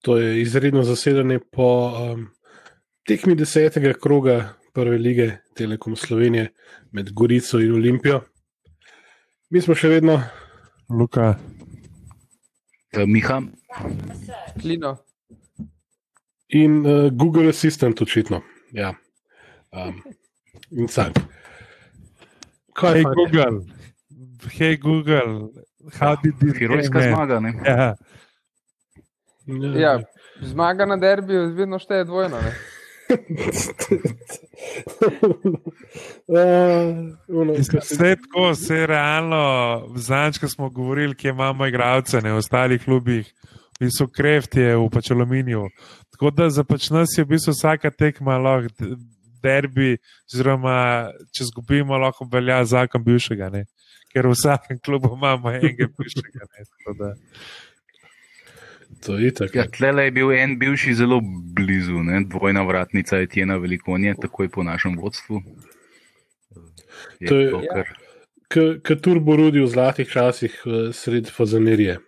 To 0.00 0.16
je 0.16 0.40
izredno 0.42 0.82
zasedanje 0.82 1.38
po 1.52 1.68
um, 2.12 2.26
tekmi 3.06 3.34
desetega 3.34 3.92
kroga 3.92 4.36
prve 4.72 4.98
lige 4.98 5.36
Telekom 5.54 5.96
Slovenije 5.96 6.52
med 6.92 7.12
Gorico 7.12 7.58
in 7.58 7.72
Olimpijo. 7.74 8.20
Mi 9.50 9.60
smo 9.60 9.74
še 9.74 9.88
vedno, 9.88 10.22
Luka, 10.90 11.34
Eh, 12.90 13.04
Miha, 13.06 13.42
Klino. 14.60 14.96
in 16.48 16.86
uh, 16.86 17.10
Google 17.12 17.48
Assistant, 17.48 18.00
očitno. 18.00 18.40
Ja. 18.72 18.94
Um, 19.72 20.02
in 20.70 20.88
sam. 20.88 21.12
Kaj 22.72 22.94
hej 22.94 23.02
pa? 23.04 23.12
Google, 23.12 23.60
hej 24.58 24.76
Google, 24.80 25.50
how 26.00 26.16
did 26.22 26.34
this 26.40 26.56
herojska 26.56 27.00
game 27.00 27.04
end? 27.04 27.60
zmaga. 27.60 27.96
Ne? 29.48 29.80
Ja, 29.80 29.92
Ja, 29.98 29.98
zmaga 30.44 30.86
na 30.86 30.96
derbiju 30.96 31.48
vedno 31.56 31.78
šteje 31.78 32.04
dvojno. 32.04 32.36
Ne? 32.36 32.52
Uh, 36.28 37.56
Vse 37.80 38.06
je 38.06 38.16
tako, 38.16 38.50
vse 38.52 38.74
je 38.74 38.86
realno. 38.86 39.40
Zanč, 39.96 40.38
ko 40.38 40.48
smo 40.48 40.70
govorili, 40.70 41.14
kje 41.16 41.30
imamo 41.30 41.66
igralce, 41.66 42.20
ne 42.20 42.32
v 42.32 42.36
ostalih 42.42 42.84
klubih, 42.84 43.32
in 43.80 43.90
so 43.90 44.06
kreftje 44.12 44.76
v 44.76 44.88
pač 44.92 45.10
aluminiju. 45.10 45.68
Tako 46.12 46.30
da 46.30 46.50
za 46.50 46.64
pač 46.64 46.90
nas 46.90 47.14
je 47.16 47.24
v 47.24 47.28
bistvu 47.32 47.54
vsaka 47.56 47.90
tekma 47.90 48.38
lahko 48.38 48.92
derbi, 49.42 49.96
oziroma 50.28 51.08
če 51.32 51.48
zgubimo, 51.52 51.96
lahko 51.98 52.26
velja 52.32 52.60
zakon 52.64 53.04
bivšega, 53.04 53.50
ne? 53.54 53.64
ker 54.08 54.24
v 54.24 54.32
vsakem 54.32 54.78
klubu 54.80 55.10
imamo 55.16 55.50
enega 55.52 55.86
bivšega. 55.96 56.44
Ne? 56.44 56.64
Tako 56.64 56.94
da- 56.98 57.14
to 59.06 59.18
je 59.18 59.28
itak. 59.28 59.54
Ja, 59.54 59.64
tlele 59.66 60.04
je 60.04 60.10
bil 60.10 60.32
en 60.32 60.58
bivši 60.58 60.94
zelo 60.94 61.20
blizu, 61.54 62.02
ne? 62.02 62.24
dvojna 62.24 62.62
vratnica 62.62 63.16
je 63.16 63.26
tjena 63.26 63.56
velikonje, 63.56 64.14
takoj 64.20 64.48
po 64.48 64.62
našem 64.62 64.96
vodstvu. 64.98 65.42
Je 67.20 67.28
To 67.28 67.36
je- 67.36 67.50
to, 67.50 67.62
kar, 67.74 67.86
Kot 68.82 69.00
turbo 69.02 69.36
rudi 69.36 69.60
v 69.60 69.68
zlatih 69.68 70.08
časih 70.08 70.62
uh, 70.64 70.72
sred 70.92 71.28
fazanerije. 71.28 71.98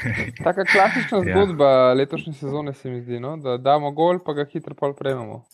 Taka 0.44 0.64
klasična 0.64 1.18
Ja. 1.18 1.24
zgodba 1.24 1.92
letošnje 1.92 2.32
sezone 2.32 2.72
se 2.74 2.90
mi 2.90 3.02
zdi, 3.02 3.20
no? 3.20 3.36
da 3.36 3.56
damo 3.56 3.90
gol, 3.90 4.18
pa 4.24 4.32
ga 4.32 4.44
hitro 4.44 4.74
pol 4.74 4.94
prejmemo. 4.96 5.44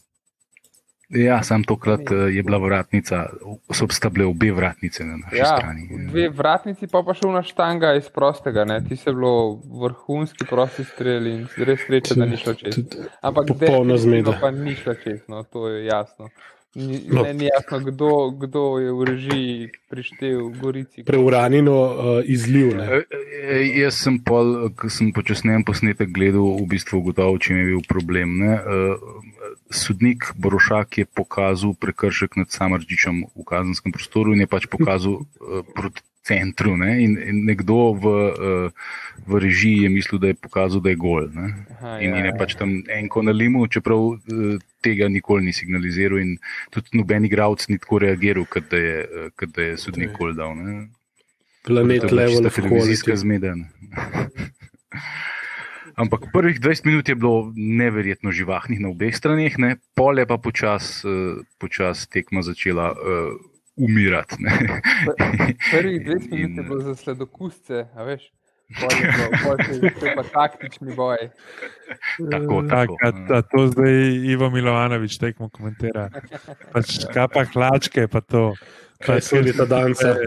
Ja, 1.09 1.43
sam 1.43 1.65
tokrat 1.65 2.11
eh, 2.11 2.15
je 2.35 2.43
bila 2.43 2.59
vratnica, 2.59 3.27
so 3.71 3.87
bile 4.11 4.27
obe 4.27 4.53
vratnice 4.53 5.05
na 5.05 5.17
naši 5.17 5.37
Ja, 5.37 5.57
strani. 5.57 5.89
dve 6.11 6.29
vratnici, 6.29 6.87
pa 6.87 7.03
pa 7.03 7.15
še 7.15 7.27
una 7.29 7.43
štanga 7.43 7.95
iz 7.95 8.09
prostega. 8.09 8.65
Ne? 8.65 8.81
Ti 8.89 8.97
se 8.97 9.13
bilo 9.13 9.61
vrhunski 9.83 10.45
prosti 10.51 10.85
strel 10.85 11.27
in 11.27 11.47
res 11.57 11.87
sreča, 11.87 12.15
da 12.15 12.27
ni 12.27 12.37
šlo 12.37 12.55
čez. 12.55 12.79
Ampak 13.23 13.47
popolna 13.55 13.97
zmeda. 13.97 14.35
Pa 14.41 14.51
ni 14.51 14.75
šlo 14.75 14.95
čez, 14.95 15.23
no, 15.29 15.43
to 15.43 15.69
je 15.69 15.87
jasno. 15.87 16.29
Ni, 16.77 17.01
No. 17.09 17.23
no. 17.23 17.33
ni 17.33 17.47
jasno, 17.49 17.79
kdo, 17.81 18.31
kdo 18.37 18.79
je 18.79 18.93
v 18.93 19.05
režiji 19.05 19.69
prištel 19.89 20.51
Gorici. 20.61 21.05
Preuranjeno 21.09 21.73
uh, 21.73 22.21
izliv. 22.25 22.75
Ne? 22.77 23.01
E, 23.49 23.81
Jaz 23.81 24.03
sem, 24.05 24.19
pol, 24.21 24.69
ko 24.77 24.91
sem 24.93 25.09
počasneje 25.09 25.63
posnetek 25.65 26.13
gledal, 26.13 26.61
v 26.61 26.67
bistvu 26.69 27.01
ugotovil, 27.01 27.39
čem 27.41 27.57
je 27.57 27.65
bil 27.71 27.81
problem. 27.89 28.37
Ne? 28.37 28.53
E, 28.53 28.77
Sodnik 29.71 30.33
Borošak 30.37 30.99
je 30.99 31.05
pokazal 31.05 31.75
prekršek 31.75 32.37
nad 32.37 32.51
Samrčičem 32.51 33.25
v 33.35 33.43
kazenskem 33.45 33.93
prostoru 33.93 34.33
in 34.33 34.41
je 34.41 34.47
pač 34.47 34.67
pokazal 34.67 35.21
e, 35.23 35.63
proti 35.75 36.01
centru. 36.23 36.75
Ne? 36.77 37.03
In, 37.05 37.15
in 37.19 37.37
nekdo 37.47 37.95
v, 37.95 38.05
e, 38.07 38.51
v 39.27 39.33
režiji 39.39 39.87
je 39.87 39.91
mislil, 39.91 40.19
da 40.19 40.27
je 40.31 40.35
pokazal, 40.35 40.81
da 40.83 40.91
je 40.91 40.99
gol. 40.99 41.31
Ne? 41.31 41.55
Aha, 41.79 41.99
In, 42.03 42.11
ja, 42.11 42.19
in 42.19 42.25
je 42.27 42.33
ja. 42.35 42.39
pač 42.39 42.55
tam 42.59 42.83
enko 42.91 43.23
na 43.23 43.31
limu, 43.31 43.67
čeprav 43.71 44.19
eh, 44.19 44.59
tega 44.83 45.07
nikoli 45.09 45.47
ni 45.47 45.53
signaliziral, 45.55 46.19
in 46.19 46.37
tudi 46.71 46.99
noben 46.99 47.25
igralec 47.27 47.67
ni 47.71 47.79
tako 47.79 48.03
reagiral, 48.03 48.47
kot 48.51 48.67
da 48.71 48.79
je, 48.79 48.97
kot 49.39 49.55
da 49.55 49.63
je 49.71 49.77
sodnik 49.79 50.11
To 50.11 50.13
je- 50.13 50.19
kol 50.19 50.35
dal. 50.35 50.55
ne. 50.55 50.89
Planet 51.67 52.11
level 52.15 52.43
čista 52.43 52.47
of 52.47 52.55
televizijska 52.55 53.13
quality. 53.13 53.67
Ampak 55.97 56.29
prvih 56.33 56.61
20 56.61 56.87
minut 56.87 57.09
je 57.09 57.15
bilo 57.15 57.53
neverjetno 57.57 58.33
živahnih 58.33 58.81
na 58.81 58.89
obeh 58.93 59.17
straneh, 59.17 59.59
ne? 59.59 59.77
pol 59.97 60.19
je 60.19 60.27
pa 60.29 60.37
počasi 60.37 61.09
uh, 61.09 61.41
počas 61.59 62.05
tekma 62.13 62.43
začela 62.45 62.93
uh, 62.93 63.33
umirati. 63.77 64.37
ne. 64.39 64.53
Prvih 65.73 66.01
20 66.05 66.33
minut 66.33 66.57
je 66.57 66.63
bilo 66.63 66.81
za 66.81 66.95
sledokusce, 66.95 67.87
a 67.97 68.03
veš. 68.03 68.29
Pa 70.17 70.23
taktični 70.33 70.95
boj. 70.95 71.17
Tako, 72.31 72.63
Tak, 72.63 72.71
tako. 72.71 72.97
a, 73.03 73.39
a 73.39 73.43
to 73.43 73.67
zdaj 73.67 73.93
Ivo 74.27 74.51
Milovanovič 74.51 75.19
tekmo 75.19 75.49
komentira. 75.49 76.11
Pač, 76.73 76.99
kaj 77.15 77.29
pa 77.31 77.45
hlačke, 77.45 78.09
pa 78.11 78.21
to. 78.21 78.55
Kaj 79.07 79.21
so 79.23 79.39
bili 79.41 79.57
ta 79.57 79.65
danca? 79.65 80.17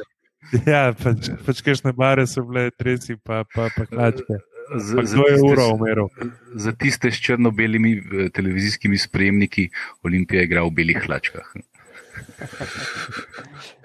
Ja, 0.66 0.90
pač, 0.98 1.28
pač 1.46 1.60
kakšne 1.62 1.92
bare 1.94 2.24
so 2.26 2.42
bile, 2.42 2.72
tresi 2.74 3.14
pa, 3.22 3.44
pa, 3.54 3.68
pa 3.76 3.86
hlačke. 3.92 4.40
Z- 4.76 4.96
Pa 4.96 5.06
za 5.06 5.18
kdo 5.18 5.24
je 5.28 5.34
tiste 5.34 5.48
uro 5.50 5.66
umiral? 5.74 6.08
Za 6.54 6.72
tiste 6.72 7.12
s 7.12 7.18
črno-belimi 7.22 7.92
eh, 7.98 8.30
televizijskimi 8.30 8.98
spremniki 8.98 9.70
Olimpija 10.04 10.44
igra 10.46 10.62
v 10.64 10.72
belih 10.72 11.02
hlačkah. 11.06 11.48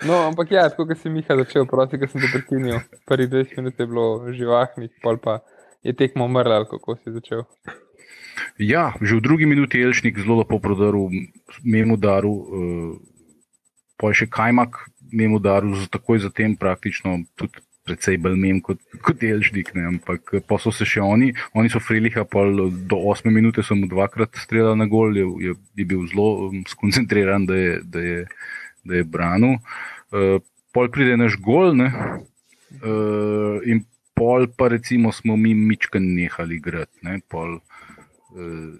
No, 0.04 0.26
ampak 0.28 0.50
ja, 0.52 0.68
tako 0.68 0.86
kot 0.90 0.98
si 1.00 1.08
Miha 1.08 1.36
začel, 1.38 1.64
prosti, 1.70 1.96
ker 1.96 2.10
sem 2.10 2.20
te 2.20 2.28
prekinil. 2.28 2.82
Prvih 3.08 3.30
20 3.30 3.56
minut 3.56 3.78
je 3.80 3.86
bilo 3.88 4.06
živahnih, 4.36 4.90
pol 5.00 5.16
pa 5.16 5.38
je 5.86 5.94
tekmo 5.96 6.26
umrla, 6.28 6.64
kako 6.68 6.96
si 7.00 7.14
začel. 7.14 7.44
Ja, 8.60 8.92
že 9.00 9.16
v 9.16 9.24
drugi 9.24 9.46
minuti 9.48 9.78
je 9.80 9.88
Elšnik 9.88 10.18
zelo 10.20 10.42
lepo 10.42 10.58
prodrl, 10.60 11.08
mimo 11.64 11.96
daru, 11.96 12.32
uh, 12.34 12.92
pa 13.96 14.12
je 14.12 14.24
še 14.24 14.30
Kajmak 14.30 14.76
mimo 15.14 15.38
daru, 15.38 15.72
takoj 15.90 16.20
zatem 16.26 16.58
praktično 16.58 17.22
tudi 17.38 17.62
precej 17.84 18.16
bolj 18.20 18.36
mem 18.40 18.60
kot, 18.64 18.80
kot 19.04 19.22
Elšnik, 19.22 19.74
ne, 19.76 19.86
ampak 19.92 20.34
eh, 20.38 20.42
pa 20.44 20.56
so 20.60 20.72
se 20.72 20.86
še 20.88 21.02
oni, 21.04 21.32
oni 21.56 21.72
so 21.72 21.82
Friliha, 21.84 22.24
pol 22.28 22.70
do 22.88 23.00
8 23.12 23.28
minute 23.32 23.64
so 23.64 23.76
mu 23.76 23.88
dvakrat 23.90 24.40
streljali 24.40 24.80
na 24.80 24.88
gol, 24.90 25.16
je, 25.16 25.26
je, 25.48 25.56
je 25.76 25.86
bil 25.88 26.06
zelo 26.08 26.48
um, 26.48 26.62
skoncentriran, 26.68 27.44
da 27.48 27.58
je, 27.60 27.74
da 27.84 28.04
je, 28.04 28.20
da 28.88 29.00
je 29.00 29.08
branil. 29.16 29.58
Uh, 30.08 30.38
pol 30.74 30.88
pride 30.92 31.18
naš 31.20 31.36
gol, 31.44 31.74
ne, 31.76 31.90
uh, 32.80 33.60
in 33.68 33.84
pol 34.16 34.48
pa 34.48 34.70
recimo 34.72 35.12
smo 35.12 35.36
mi 35.36 35.52
mičken 35.54 36.14
nehali 36.16 36.56
igrati, 36.56 37.04
ne, 37.04 37.18
pol, 37.28 37.58
uh, 37.58 38.70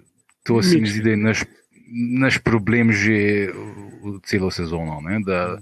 to 0.45 0.61
se 0.65 0.81
mi 0.81 0.89
zdi, 0.89 1.05
da 1.05 1.13
je 1.13 1.21
naš, 1.21 1.45
naš 2.25 2.41
problem 2.41 2.89
že 2.89 3.51
celo 4.25 4.49
sezono, 4.49 4.97
ne, 5.05 5.21
da 5.21 5.59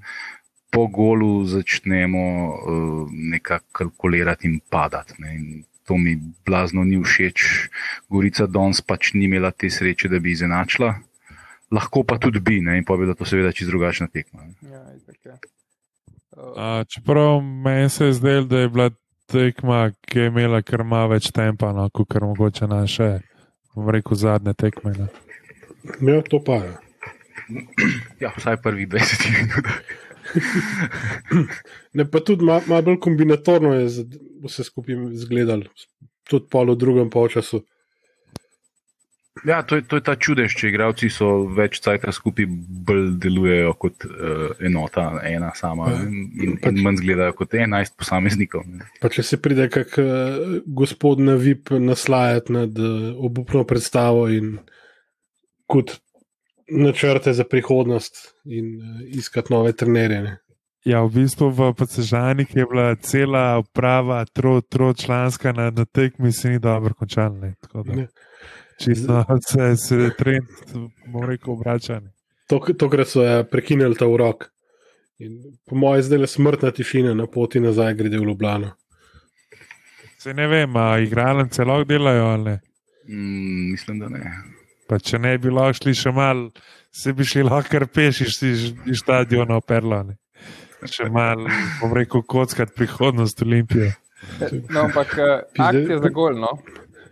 po 0.74 0.88
golu 0.88 1.46
začnemo 1.46 2.24
uh, 2.50 3.08
nekako 3.12 3.66
kalkulirati 3.72 4.48
in 4.48 4.60
padati. 4.70 5.14
Ne, 5.22 5.36
in 5.36 5.64
to 5.86 5.98
mi 5.98 6.18
blazno 6.46 6.84
ni 6.84 6.98
všeč. 7.04 7.70
Gorica 8.10 8.48
Dons 8.48 8.82
pač 8.82 9.14
ni 9.14 9.26
imela 9.30 9.52
te 9.52 9.70
sreče, 9.70 10.10
da 10.10 10.20
bi 10.20 10.34
izenačila. 10.34 10.96
Lahko 11.74 12.04
pa 12.04 12.18
tudi 12.18 12.40
bi, 12.40 12.62
ne, 12.62 12.78
in 12.82 12.86
pa 12.86 12.98
bi 12.98 13.06
bila 13.06 13.18
to 13.18 13.26
seveda 13.26 13.52
čisto 13.52 13.72
drugačna 13.72 14.08
tekma. 14.08 14.44
ne. 14.44 14.54
Ja, 14.72 14.84
itak 14.98 15.18
je. 15.26 15.38
Uh, 16.34 16.58
A, 16.58 16.84
čeprav 16.90 17.42
meni 17.42 17.90
se 17.90 18.06
je 18.06 18.14
zdelo, 18.14 18.46
da 18.50 18.60
je 18.60 18.70
bila 18.70 18.90
tekma, 19.26 19.92
ki 20.02 20.20
je 20.20 20.28
imela 20.28 20.62
kar 20.62 20.84
malo 20.84 21.14
več 21.14 21.30
tempa, 21.34 21.72
no, 21.74 21.90
kot 21.94 22.18
mogoče 22.22 22.68
naše, 22.68 23.10
bom 23.76 23.90
rekel, 23.90 24.18
zadnje 24.18 24.54
tekme. 24.54 24.94
No. 24.98 25.08
Ja, 26.02 26.22
to 26.30 26.42
pa 26.44 26.64
je. 26.64 26.74
Ja, 28.24 28.32
vsaj 28.38 28.58
prvih 28.64 28.88
20 28.88 29.30
minut. 29.34 29.68
Ne, 31.98 32.06
pa 32.10 32.20
tudi 32.26 32.46
malo 32.46 32.64
mal 32.68 32.82
bolj 32.82 32.98
kombinatorno 33.00 33.74
je 33.74 34.06
vse 34.46 34.64
skupaj 34.66 34.96
izgledalo, 35.14 35.70
tudi 36.30 36.50
pol 36.50 36.74
v 36.74 36.80
drugem 36.80 37.10
polčasu. 37.14 37.62
Ja, 39.46 39.64
to 39.66 39.76
je, 39.76 39.82
to 39.82 39.98
je 39.98 40.04
ta 40.06 40.14
čudež, 40.16 40.54
če 40.56 40.70
igravci 40.70 41.10
so 41.10 41.48
več 41.58 41.80
cajta 41.84 42.14
skupaj, 42.14 42.46
bolj 42.86 43.08
delujejo 43.22 43.72
kot 43.82 44.06
uh, 44.06 44.52
enota, 44.62 45.08
ena 45.26 45.50
sama 45.58 45.90
Ja. 45.90 46.04
in, 46.06 46.28
in, 46.38 46.54
in 46.70 46.78
manj 46.86 47.02
zgledajo 47.02 47.34
kot 47.42 47.56
11 47.58 47.98
posameznikov. 47.98 48.62
Pa 49.02 49.10
če 49.12 49.26
se 49.26 49.42
pride 49.42 49.68
kak 49.74 49.98
uh, 50.00 50.62
gospod 50.70 51.24
na 51.26 51.34
VIP 51.42 51.74
naslajati 51.82 52.54
nad 52.54 52.78
uh, 52.78 53.10
obupno 53.18 53.66
predstavo 53.68 54.30
in 54.32 54.60
kot 55.66 55.98
načrte 56.78 57.34
za 57.34 57.44
prihodnost 57.44 58.16
in 58.46 58.76
uh, 58.76 59.02
iskati 59.18 59.54
nove 59.54 59.74
trenerje. 59.74 60.22
Ne. 60.22 60.38
Ja, 60.86 61.00
v 61.04 61.14
bistvu 61.16 61.48
v 61.50 61.74
Pacežani 61.80 62.46
je 62.52 62.66
bila 62.68 62.96
cela 62.96 63.58
uprava, 63.60 64.26
tro, 64.26 64.62
tročlanska 64.62 65.54
na, 65.56 65.70
na 65.72 65.86
tekmi, 65.86 66.32
se 66.32 66.50
ni 66.50 66.60
dobro 66.60 66.94
končala. 66.94 67.38
ne, 67.40 67.54
tako 67.62 67.84
da 67.84 67.96
Ne. 67.96 68.08
Čisto 68.84 69.24
se, 69.48 69.76
se 69.78 69.96
je 69.96 70.10
trend, 70.18 70.50
bom 71.08 71.24
rekel, 71.30 71.54
obračan. 71.54 72.10
Tok- 72.50 72.74
Tokrat 72.78 73.08
so 73.08 73.24
ja, 73.24 73.44
prekinili 73.44 73.96
ta 73.96 74.08
urok. 74.08 74.50
In 75.20 75.38
po 75.70 75.76
mojem, 75.76 76.04
zdaj 76.04 76.20
je 76.20 76.28
smrtna 76.28 76.72
tišina 76.72 77.14
na 77.14 77.28
poti 77.28 77.60
nazaj, 77.60 77.94
grede 77.94 78.18
v 78.18 78.24
Ljubljano. 78.24 78.72
Se 80.18 80.34
ne 80.34 80.48
vem, 80.48 80.76
a 80.76 81.00
igralnice 81.00 81.64
lahko 81.64 81.84
delajo 81.84 82.26
ali 82.26 82.44
ne. 82.44 82.60
Mm, 83.08 83.72
mislim, 83.72 84.00
da 84.00 84.10
ne. 84.10 84.20
Pa 84.88 85.00
če 85.00 85.20
ne 85.24 85.38
bi 85.42 85.54
lahko 85.54 85.80
šli 85.80 85.96
še 85.98 86.12
mal, 86.16 86.48
se 86.92 87.14
bi 87.16 87.26
šli 87.28 87.46
lahko 87.48 87.72
kar 87.72 87.88
peš 87.88 88.22
iz, 88.28 88.70
stadiona 89.00 89.60
Perlane. 89.62 90.18
Še 90.84 91.08
mal, 91.12 91.46
bom 91.80 91.94
rekel, 91.96 92.26
kockat 92.28 92.74
prihodnost 92.76 93.42
Olimpije. 93.46 93.94
No, 94.70 94.88
ampak 94.88 95.18
eh, 95.20 95.36
akcija 95.58 96.00
za 96.04 96.12
gol, 96.12 96.40
no. 96.40 96.58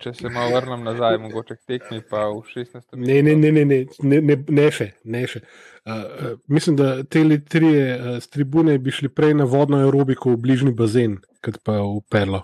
Če 0.02 0.16
se 0.18 0.30
malo 0.34 0.56
vrnem 0.56 0.82
nazaj, 0.82 1.20
mogoče 1.22 1.56
k 1.60 1.76
tekmi, 1.76 2.00
pa 2.10 2.26
v 2.32 2.42
16. 2.50 2.98
Ne, 2.98 3.20
ne, 3.22 3.36
ne, 3.38 3.52
ne, 3.54 3.66
ne, 3.70 3.80
ne, 4.02 4.22
ne, 4.32 4.38
ne 4.50 4.68
še. 4.74 4.88
Ne 5.06 5.22
še. 5.30 5.44
Uh, 5.82 5.92
uh, 5.94 6.32
mislim, 6.50 6.78
da 6.80 7.04
te 7.04 7.22
trije 7.50 7.84
uh, 7.96 8.16
z 8.22 8.34
tribune 8.34 8.78
bi 8.82 8.94
šli 8.94 9.12
prej 9.14 9.36
na 9.38 9.46
vodno 9.50 9.82
aerobiko 9.82 10.34
v 10.34 10.42
bližnji 10.42 10.74
bazen, 10.78 11.20
kot 11.46 11.62
pa 11.66 11.78
v 11.82 12.02
Perlo. 12.10 12.44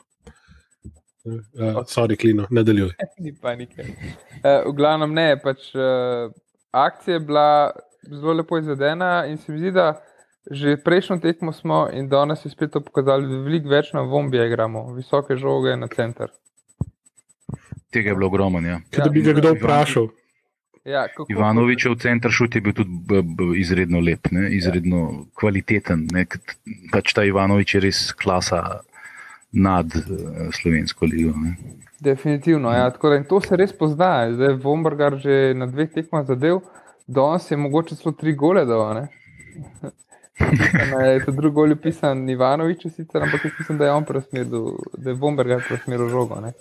Uh, 1.27 1.83
sorry, 1.88 2.18
Klino, 2.18 2.47
nadaljuj. 2.50 2.89
Ni 3.24 3.33
panike. 3.35 3.81
Uh, 3.81 4.69
v 4.69 4.74
glavnem 4.77 5.13
ne, 5.13 5.27
pač 5.44 5.71
uh, 5.75 6.31
akcija 6.71 7.18
je 7.18 7.25
bila 7.27 7.71
zelo 8.07 8.33
lepo 8.33 8.57
izvedena 8.57 9.25
in 9.27 9.38
se 9.38 9.51
mi 9.51 9.59
zdi, 9.59 9.71
da 9.71 10.01
že 10.51 10.77
prejšnjo 10.79 11.18
tekmo 11.19 11.51
smo 11.51 11.89
in 11.91 12.07
danes 12.09 12.45
je 12.45 12.51
spet 12.51 12.71
to 12.71 12.79
pokazali, 12.79 13.27
da 13.27 13.41
veliko 13.44 13.69
več 13.69 13.91
na 13.94 14.01
vombije 14.07 14.45
igramo, 14.47 14.94
visoke 14.95 15.35
žoge 15.35 15.75
na 15.75 15.89
center. 15.91 16.31
Tega 17.91 18.09
je 18.09 18.15
bilo 18.15 18.27
ogromno. 18.27 18.62
Ja. 18.63 18.80
Kaj 18.91 19.03
da 19.03 19.09
bi 19.12 19.21
ga 19.25 19.33
kdo 19.35 19.51
vprašal? 19.57 20.07
Ja, 20.88 21.07
kako- 21.07 21.31
Ivanovičev 21.31 21.97
center 22.00 22.31
šut 22.31 22.56
je 22.56 22.62
bil 22.62 22.73
tudi 22.73 22.89
b, 22.89 23.21
b, 23.21 23.51
izredno 23.59 24.00
lep, 24.00 24.31
ne? 24.31 24.47
izredno 24.56 24.97
ja. 24.97 25.23
kvaliteten. 25.35 26.07
Ne? 26.15 26.25
Pač 26.94 27.12
ta 27.13 27.25
Ivanovič 27.27 27.75
je 27.75 27.81
res 27.83 28.00
klasa 28.15 28.80
nad 29.57 29.86
uh, 29.95 30.48
slovensko 30.54 31.06
ligo. 31.06 31.33
Ne? 31.38 31.56
Definitivno. 32.00 32.71
Ja. 32.71 32.89
Da, 32.89 33.24
to 33.30 33.42
se 33.42 33.57
res 33.57 33.74
pozna. 33.74 34.30
Zdaj 34.31 34.54
je 34.54 34.59
Vombergar 34.63 35.18
že 35.18 35.54
na 35.57 35.65
dveh 35.65 35.89
tekmah 35.94 36.25
zadev, 36.27 36.62
danes 37.07 37.51
je 37.51 37.57
mogoče 37.57 37.98
celo 37.98 38.13
tri 38.13 38.36
gole 38.36 38.65
dal. 38.65 39.07
Je 40.38 41.25
to 41.25 41.31
drugi 41.33 41.56
gol 41.56 41.75
pisan 41.81 42.30
Ivanovič, 42.30 42.86
sicer, 42.94 43.24
ampak 43.25 43.45
jaz 43.45 43.54
mislim, 43.59 43.77
da 43.77 43.86
je 43.86 43.92
on 43.92 44.06
preusmeril, 44.06 44.68
da 44.98 45.09
je 45.09 45.15
Vombergar 45.18 45.63
preusmeril 45.65 46.09
žogo. 46.13 46.38
Ne. 46.42 46.54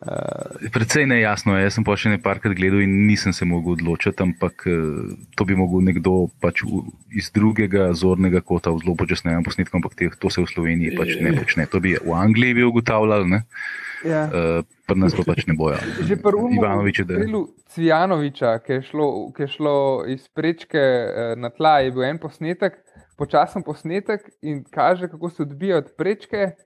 Uh, 0.00 0.70
Predvsej 0.72 1.04
nejasno 1.04 1.58
je, 1.58 1.66
jaz 1.66 1.74
sem 1.76 1.84
pa 1.84 1.92
še 1.92 2.14
nekajkrat 2.14 2.56
gledal 2.56 2.80
in 2.80 3.04
nisem 3.04 3.34
se 3.36 3.44
mogel 3.44 3.76
odločiti, 3.76 4.16
ampak 4.24 4.64
eh, 4.64 5.12
to 5.36 5.44
bi 5.44 5.52
mogel 5.52 5.84
nekdo 5.84 6.30
pač 6.40 6.64
v, 6.64 6.86
iz 7.12 7.28
drugega 7.28 7.90
zornega 7.92 8.40
kota, 8.40 8.72
v 8.72 8.80
zelo 8.80 8.96
počasnejem 8.96 9.44
posnetku, 9.44 9.76
ampak 9.76 9.98
te, 9.98 10.08
to 10.16 10.32
se 10.32 10.40
v 10.40 10.48
Sloveniji 10.48 10.96
pač 10.96 11.20
ne 11.20 11.36
počne. 11.36 11.68
To 11.68 11.84
bi 11.84 11.98
v 12.00 12.16
Angliji 12.16 12.56
bi 12.56 12.64
ugotavljali, 12.64 13.28
ne? 13.28 13.44
ja. 14.04 14.24
Uh, 14.32 14.64
pri 14.88 14.98
nas 14.98 15.14
pa 15.14 15.24
pač 15.28 15.44
ne 15.46 15.54
bojo. 15.54 15.78
Že 16.00 16.16
prvo 16.18 16.48
Ivanovič 16.48 17.02
je 17.02 17.04
da- 17.04 17.20
Krilu 17.20 17.42
Cvijanoviča, 17.70 18.58
ki 18.64 18.72
je, 18.72 18.82
šlo, 18.82 19.06
ki 19.36 19.42
je 19.44 19.48
šlo 19.48 19.76
iz 20.08 20.26
prečke 20.28 20.80
eh, 20.80 21.34
na 21.36 21.52
tla, 21.52 21.78
je 21.84 21.92
bil 21.94 22.08
en 22.08 22.18
posnetek, 22.18 22.80
počasen 23.20 23.62
posnetek 23.62 24.32
in 24.42 24.64
kaže, 24.64 25.08
kako 25.12 25.30
se 25.30 25.42
odbija 25.42 25.84
od 25.84 25.92
prečke. 25.96 26.56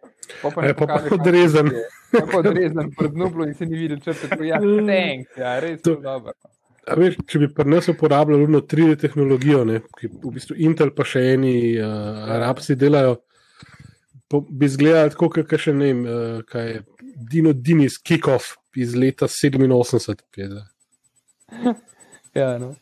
Pa 0.42 0.48
E, 0.56 0.62
ne 0.62 0.74
pa 0.74 0.80
pa 0.80 0.86
pokaže, 0.86 1.08
kam 1.08 1.20
odrezan. 1.20 1.66
je. 1.68 1.84
Pa 2.12 2.26
pa 2.26 2.38
odrezan 2.38 2.90
pred 2.92 3.14
nublo 3.14 3.44
in 3.44 3.54
se 3.54 3.66
ni 3.66 3.76
videl 3.76 3.98
črte. 3.98 4.28
tako, 4.28 4.44
Ja, 4.44 4.58
thanks, 4.58 5.36
ja, 5.36 5.60
res 5.60 5.82
To- 5.82 5.90
je 5.90 6.02
dobro. 6.02 6.32
Veš, 6.86 7.14
če 7.26 7.38
bi 7.38 7.48
pri 7.48 7.64
nas 7.66 7.88
uporabljali 7.88 8.44
eno 8.44 8.60
3D 8.62 8.98
tehnologijo, 8.98 9.64
ne, 9.64 9.78
ki 9.96 10.10
v 10.14 10.30
bistvu 10.30 10.56
Intel 10.58 10.90
pa 10.90 11.02
še 11.02 11.22
eni 11.32 11.54
uh, 11.74 11.86
arabci 12.30 12.76
delajo, 12.76 13.14
po, 14.28 14.42
bi 14.42 14.66
izgledali 14.66 15.10
tako, 15.10 15.30
kot 15.30 15.54
še 15.58 15.72
ne 15.72 15.86
vem, 15.86 16.02
uh, 16.04 16.42
kaj 16.44 16.68
je 16.68 16.82
Dino 17.24 17.52
Dinis 17.54 17.96
Kickoff 17.98 18.52
iz 18.76 18.92
leta 18.94 19.24
87. 19.26 20.20
ki 20.30 20.40
je. 20.40 20.48
Ja, 22.34 22.58
no. 22.58 22.74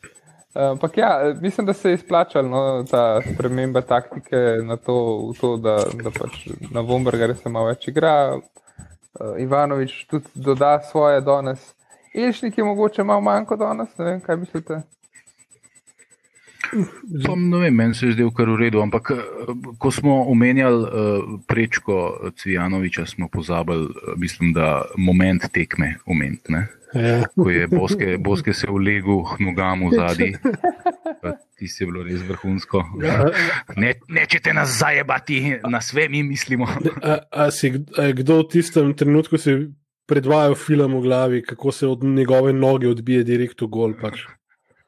Ampak 0.53 0.97
ja, 0.97 1.33
mislim, 1.41 1.67
da 1.67 1.73
se 1.73 1.89
je 1.89 1.93
izplačalo 1.93 2.47
no, 2.47 2.83
ta 2.91 3.21
sprememba 3.33 3.81
taktike 3.81 4.37
na 4.63 4.77
to, 4.77 5.33
to 5.39 5.57
da, 5.57 5.77
da 6.03 6.11
pač 6.13 6.47
na 6.71 6.81
Vombergarju 6.81 7.35
se 7.35 7.49
malo 7.49 7.71
več 7.71 7.87
igra. 7.87 8.37
Uh, 9.13 9.37
Ivanovič 9.41 10.05
tudi 10.09 10.29
doda 10.35 10.79
svoje 10.91 11.21
danes. 11.21 11.73
Ilšnik 12.13 12.57
je 12.57 12.63
mogoče 12.63 13.03
malo 13.03 13.21
manj 13.21 13.45
kot 13.45 13.59
danes, 13.59 13.97
ne 13.97 14.05
vem, 14.05 14.21
kaj 14.21 14.37
mislite. 14.37 14.81
Pa, 17.25 17.35
ne 17.35 17.57
vem, 17.57 17.75
meni 17.75 17.95
se 17.95 18.07
je 18.07 18.17
zdel 18.17 18.31
kar 18.35 18.49
v 18.49 18.57
redu, 18.65 18.81
ampak 18.81 19.11
eh, 19.13 19.23
ko 19.77 19.91
smo 19.91 20.23
omenjali 20.31 20.83
uh, 20.83 21.35
prečko 21.47 22.31
Cvijanoviča, 22.37 23.05
smo 23.05 23.27
pozabili, 23.27 23.89
eh, 23.89 24.13
mislim, 24.17 24.53
da 24.53 24.81
moment 24.97 25.45
tekme 25.53 25.95
omeniti. 26.05 26.53
Ja. 26.93 27.23
Ko 27.35 27.49
je 27.49 27.67
Boske, 27.67 28.17
Boske 28.21 28.53
se 28.53 28.69
ulegel 28.69 29.23
nogam 29.39 29.87
v 29.89 29.95
zadnji. 29.97 30.35
Ti 31.57 31.67
si 31.67 31.85
bilo 31.85 32.03
res 32.05 32.21
vrhunsko. 32.27 32.83
Ne, 33.77 33.93
nečete 34.09 34.53
nas 34.53 34.77
zajebati, 34.77 35.57
na 35.69 35.81
sve 35.81 36.05
mi 36.09 36.23
mislimo. 36.23 36.67
A, 37.01 37.17
a, 37.31 37.51
si, 37.51 37.73
a 37.97 38.09
je 38.11 38.13
kdo 38.21 38.43
v 38.43 38.49
tistem 38.51 38.93
trenutku 38.93 39.41
si 39.41 39.73
predvajal 40.05 40.53
film 40.55 40.99
v 40.99 41.01
glavi, 41.01 41.41
kako 41.41 41.71
se 41.71 41.87
od 41.87 42.03
njegove 42.03 42.53
noge 42.53 42.87
odbije 42.87 43.23
direkt 43.23 43.61
v 43.61 43.67
gol? 43.73 43.97
Pač. 43.97 44.27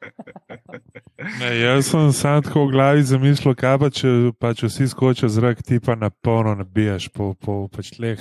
Ne, 1.40 1.48
jaz 1.60 1.86
sem 1.90 2.12
sam 2.12 2.42
tako 2.44 2.66
v 2.66 2.72
glavi 2.76 3.02
zamislil, 3.02 3.54
kaj 3.56 3.78
pa 3.80 3.88
če 3.90 4.10
pač 4.38 4.62
vsi 4.66 4.86
skočijo 4.90 5.30
zrak, 5.32 5.62
ti 5.64 5.80
pa 5.80 5.96
na 5.96 6.10
polno 6.10 6.52
nabijaš 6.54 7.08
po, 7.08 7.32
po 7.34 7.66
pač 7.72 7.94
tleh. 7.96 8.20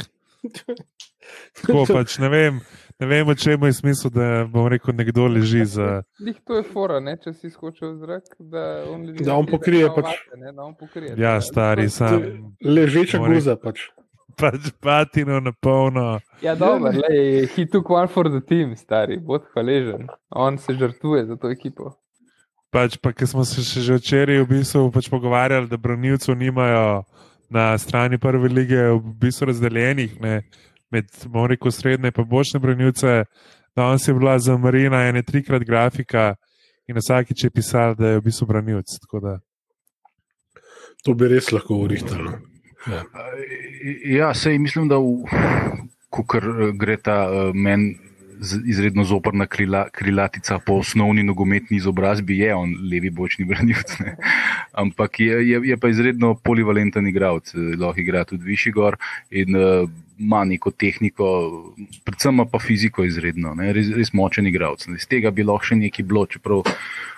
Tako 1.59 1.83
pač 1.95 2.17
ne 2.23 2.29
vem, 2.31 2.61
ne 3.01 3.09
vem, 3.09 3.33
čem 3.35 3.67
je 3.67 3.73
smisel, 3.73 4.13
da 4.15 4.45
bom 4.47 4.69
rekel, 4.71 4.95
nekdo 4.95 5.27
leži 5.27 5.65
za. 5.67 5.89
Lih 6.23 6.39
to 6.47 6.61
je 6.61 6.63
fora, 6.63 7.01
ne, 7.03 7.17
če 7.19 7.35
si 7.35 7.51
skočil 7.51 7.93
v 7.93 7.99
zrak, 8.05 8.31
da 8.39 8.85
on, 8.89 9.05
Da 9.19 9.35
on 9.35 9.49
pokrije 9.49 9.89
malo 9.89 9.99
pač- 9.99 10.15
vate, 10.15 10.39
ne, 10.39 10.55
da 10.55 10.61
on 10.63 10.73
pokrije. 10.79 11.13
Ja, 11.19 11.35
stari, 11.43 11.89
sam. 11.91 12.23
Ležeča 12.63 13.19
guza. 13.19 13.59
Pač. 13.59 13.89
Pač 14.35 14.71
patino 14.83 15.39
na 15.39 15.51
polno. 15.51 16.19
Ja, 16.41 16.55
dobro, 16.55 16.91
lej, 16.91 17.47
he 17.55 17.65
took 17.65 17.89
one 17.89 18.07
for 18.07 18.29
the 18.29 18.41
team, 18.41 18.75
stari, 18.75 19.17
bod 19.19 19.45
hvaležen. 19.53 20.07
On 20.29 20.57
se 20.57 20.73
žrtvuje 20.73 21.25
za 21.25 21.37
to 21.39 21.51
ekipo. 21.51 21.93
Pač 22.75 22.97
pa, 22.99 23.13
ker 23.15 23.27
smo 23.27 23.45
se 23.47 23.63
še 23.63 23.79
že 23.85 23.99
včeraj 24.01 24.41
v 24.43 24.47
bistvu 24.49 24.89
pač 24.91 25.07
pogovarjali, 25.07 25.69
da 25.71 25.79
branilcev 25.79 26.35
nimajo 26.35 27.05
na 27.49 27.77
strani 27.79 28.17
prve 28.19 28.49
lige 28.51 28.81
v 28.97 29.13
bistvu 29.21 29.47
razdeljenih 29.51 30.17
ne, 30.19 30.41
med, 30.91 31.07
bomo 31.27 31.47
rekel, 31.47 31.71
srednje 31.71 32.11
in 32.11 32.27
bočne 32.27 32.59
branilce. 32.59 33.23
Danes 33.75 34.07
je 34.07 34.13
bila 34.13 34.39
za 34.39 34.57
Marina 34.57 35.03
ena 35.07 35.21
trikrat 35.23 35.63
grafika 35.63 36.35
in 36.87 36.95
na 36.95 37.03
vsakič 37.03 37.43
je 37.43 37.49
pisal, 37.51 37.95
da 37.95 38.15
je 38.15 38.19
v 38.19 38.25
bistvu 38.27 38.47
branilc. 38.47 38.99
tako 39.01 39.19
da. 39.19 39.39
To 41.05 41.13
bi 41.13 41.27
res 41.27 41.51
lahko 41.51 41.79
urihtalo. 41.85 42.54
Ja. 42.87 43.03
Ja, 44.05 44.33
sej 44.33 44.59
mislim, 44.59 44.87
da 44.87 44.99
ko 46.09 46.25
gre 46.77 46.97
ta 46.97 47.25
uh, 47.29 47.55
meni 47.55 47.95
izredno 48.65 49.03
zoprna 49.03 49.45
krila, 49.45 49.87
krilatica 49.89 50.59
po 50.59 50.73
osnovni 50.73 51.23
nogometni 51.23 51.77
izobrazbi, 51.77 52.37
je 52.37 52.55
on 52.55 52.75
levi 52.91 53.09
bočni 53.09 53.45
branilec. 53.45 53.99
ne. 53.99 54.15
Ampak 54.71 55.19
je, 55.19 55.49
je, 55.49 55.61
je 55.63 55.77
pa 55.77 55.89
izredno 55.89 56.35
polivalenten 56.35 57.07
igralec, 57.07 57.53
eh, 57.55 57.75
lahko 57.79 58.01
igra 58.01 58.23
tudi 58.23 58.43
višji 58.43 58.71
gor 58.71 58.97
in 59.31 59.55
uh, 59.55 59.89
ima 60.19 60.43
neko 60.45 60.71
tehniko, 60.71 61.25
predvsem 62.03 62.45
pa 62.51 62.59
fiziko 62.59 63.03
izredno, 63.03 63.53
ne, 63.55 63.73
res, 63.73 63.89
res 63.95 64.13
močen 64.13 64.47
igralec. 64.47 64.87
Iz 64.95 65.07
tega 65.07 65.31
bi 65.31 65.43
lahko 65.43 65.71
še 65.71 65.79
nekaj 65.79 66.05
bilo, 66.05 66.25
čeprav. 66.25 66.65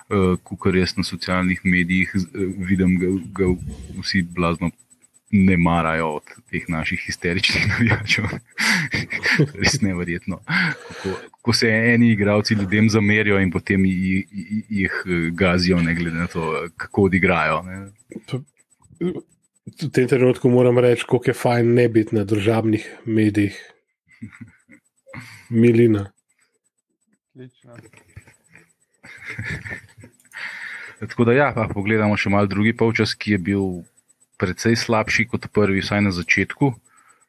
Uh, 0.08 0.38
Kukor 0.40 0.72
jaz 0.72 0.94
na 0.96 1.04
socialnih 1.04 1.66
medijih 1.68 2.14
eh, 2.16 2.46
vidim, 2.70 2.94
ga, 3.02 3.10
ga 3.36 3.50
vsi 4.00 4.22
blazno 4.24 4.70
ne 5.32 5.58
marajo 5.58 6.08
od 6.08 6.24
teh 6.50 6.70
naših 6.70 7.02
histeričnih 7.06 7.68
navijačev. 7.72 8.26
Res 9.54 9.82
neverjetno. 9.82 10.40
Ko, 11.04 11.16
ko 11.42 11.54
se 11.54 11.70
eni 11.70 12.12
igravci 12.12 12.54
ljudem 12.54 12.90
zamerijo 12.90 13.40
in 13.40 13.52
potem 13.52 13.86
jih, 13.86 14.28
jih 14.70 15.02
eh, 15.06 15.30
gazijo, 15.32 15.82
ne 15.82 15.96
glede 15.96 16.18
na 16.18 16.28
to, 16.28 16.68
kako 16.78 17.10
odigrajo. 17.12 17.62
Ne. 17.64 17.90
V 19.68 19.90
tem 19.92 20.08
trenutku 20.08 20.50
moram 20.50 20.80
reči, 20.80 21.04
kako 21.04 21.30
je 21.30 21.34
fajn 21.34 21.74
ne 21.74 21.90
biti 21.90 22.16
na 22.16 22.24
državnih 22.24 22.88
medijih. 23.06 23.60
Milina. 25.50 26.12
Lično. 27.36 27.76
Tako 31.00 31.26
da, 31.26 31.34
ja, 31.34 31.52
pa 31.56 31.68
pogledamo 31.74 32.18
še 32.18 32.32
malo 32.34 32.48
drugi 32.50 32.74
polčas, 32.78 33.14
ki 33.14 33.36
je 33.36 33.38
bil 33.52 33.66
precej 34.38 34.76
slabši 34.76 35.28
kot 35.28 35.50
prvi, 35.54 35.82
vsaj 35.82 36.02
na 36.02 36.12
začetku. 36.12 36.74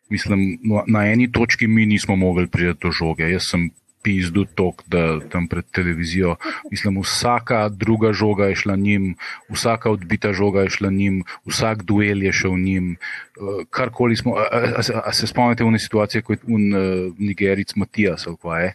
Mislim, 0.08 0.58
no, 0.64 0.84
na 0.86 1.04
eni 1.12 1.28
točki 1.32 1.66
mi 1.66 1.86
nismo 1.86 2.16
mogli 2.16 2.46
priti 2.48 2.78
do 2.82 2.92
žoge. 2.92 3.28
Jaz 3.28 3.50
sem 3.50 3.68
pizdu 4.02 4.44
tok, 4.46 4.82
da 4.86 5.18
tam 5.28 5.48
pred 5.48 5.66
televizijo. 5.74 6.36
Mislim, 6.70 7.00
vsaka 7.02 7.68
druga 7.68 8.12
žoga 8.12 8.46
je 8.48 8.56
šla 8.62 8.76
njim, 8.76 9.14
vsaka 9.48 9.90
odbita 9.90 10.32
žoga 10.32 10.64
je 10.64 10.70
šla 10.78 10.90
njim, 10.90 11.24
vsak 11.44 11.82
duel 11.82 12.22
je 12.22 12.32
šel 12.32 12.56
njim. 12.58 12.96
Uh, 13.36 13.64
karkoli 13.70 14.16
smo, 14.16 14.36
a, 14.36 14.46
a, 14.52 14.80
a, 14.80 15.02
a 15.04 15.12
se 15.12 15.26
spomnite 15.26 15.64
v 15.64 15.74
ne 15.74 15.78
situacije, 15.78 16.22
kot 16.22 16.38
je 16.38 16.54
un 16.54 16.72
uh, 16.72 17.12
Nigeric 17.18 17.74
Matijas 17.76 18.26
je, 18.26 18.72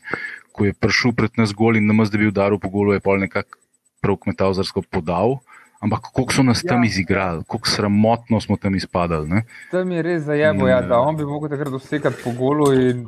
ko 0.51 0.65
je 0.65 0.73
prišel 0.73 1.15
pred 1.17 1.31
nas 1.37 1.53
gol 1.53 1.77
in 1.77 1.87
namaz, 1.87 2.11
da 2.11 2.17
bi 2.17 2.27
udaril 2.27 2.59
po 2.59 2.69
golu, 2.69 2.93
je 2.93 2.99
pol 2.99 3.19
nekako 3.19 3.57
prav 4.01 4.19
kmetavzarsko 4.21 4.83
podal. 4.91 5.39
Ampak 5.83 5.99
kako 6.01 6.33
so 6.33 6.43
nas 6.43 6.61
ja. 6.63 6.69
tam 6.69 6.83
izigrali, 6.83 7.43
kako 7.43 7.67
sramotno 7.67 8.39
smo 8.41 8.57
tam 8.57 8.75
izpadali. 8.75 9.29
Ne? 9.29 9.43
Tam 9.71 9.91
je 9.91 10.01
res 10.01 10.23
zajemo, 10.23 10.67
ja, 10.67 10.81
da 10.81 10.99
on 11.03 11.17
bi 11.17 11.27
lahko 11.27 11.49
takrat 11.51 11.73
dosekal 11.73 12.15
po 12.23 12.31
golu 12.37 12.71
in 12.73 13.03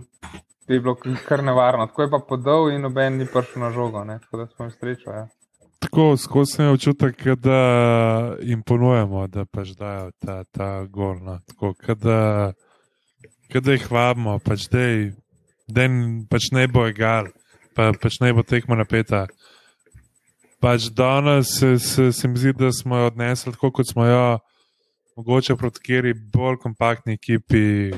bi 0.68 0.80
bilo 0.80 0.98
kar 1.28 1.44
nevarno. 1.44 1.88
Tako 1.88 2.02
je 2.02 2.12
pa 2.12 2.20
podal 2.30 2.70
in 2.74 2.82
noben 2.82 3.18
ni 3.18 3.26
prišel 3.26 3.64
na 3.64 3.72
žogo, 3.72 4.04
ne? 4.04 4.20
tako 4.20 4.38
da 4.38 4.48
smo 4.48 4.66
jim 4.66 4.72
srečo. 4.76 5.10
Ja. 5.12 5.28
Tako 5.80 6.18
skozi 6.18 6.52
sem 6.52 6.68
občutek, 6.74 7.24
da 7.38 7.60
jim 8.42 8.64
ponujemo, 8.64 9.28
da 9.28 9.46
pač 9.46 9.72
dajo 9.80 10.12
ta, 10.20 10.44
ta 10.52 10.84
gol. 10.90 11.16
No. 11.24 11.40
Tako 11.48 11.96
da, 11.96 12.52
da 13.54 13.72
jih 13.72 13.88
vabimo, 13.92 14.40
pač 14.40 14.68
da 14.68 14.84
pač 16.30 16.52
ne 16.52 16.68
bo 16.68 16.88
egal, 16.88 17.32
pa, 17.76 17.92
pač 18.02 18.20
ne 18.22 18.34
bo 18.34 18.44
tekmo 18.44 18.76
napeta 18.76 19.28
pač 20.66 20.90
danes 20.90 21.60
se, 21.60 21.78
se, 21.80 22.12
se 22.12 22.28
mi 22.28 22.40
zdi, 22.42 22.54
da 22.58 22.72
smo 22.74 22.98
jo 22.98 23.08
odnesli 23.12 23.52
tako, 23.54 23.70
kot 23.72 23.90
smo 23.92 24.06
jo, 24.06 24.40
mogoče 25.18 25.56
proti 25.56 25.84
kjeri 25.86 26.14
bolj 26.34 26.58
kompaktni 26.64 27.14
ekipi, 27.20 27.94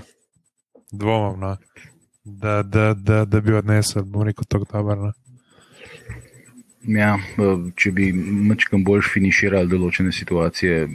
dvomim, 0.92 1.40
no? 1.40 1.56
da, 2.24 2.64
da, 2.64 2.92
da, 2.94 3.24
da 3.26 3.42
bi 3.42 3.56
odnesli, 3.56 4.04
bom 4.04 4.28
rekel, 4.28 4.44
tako 4.50 4.68
dobro. 4.72 4.96
No? 5.06 5.14
Ja, 6.86 7.16
če 7.76 7.92
bi 7.92 8.12
malo 8.14 8.80
bolj 8.86 9.02
finiširali 9.10 9.68
določene 9.72 10.12
situacije, 10.14 10.86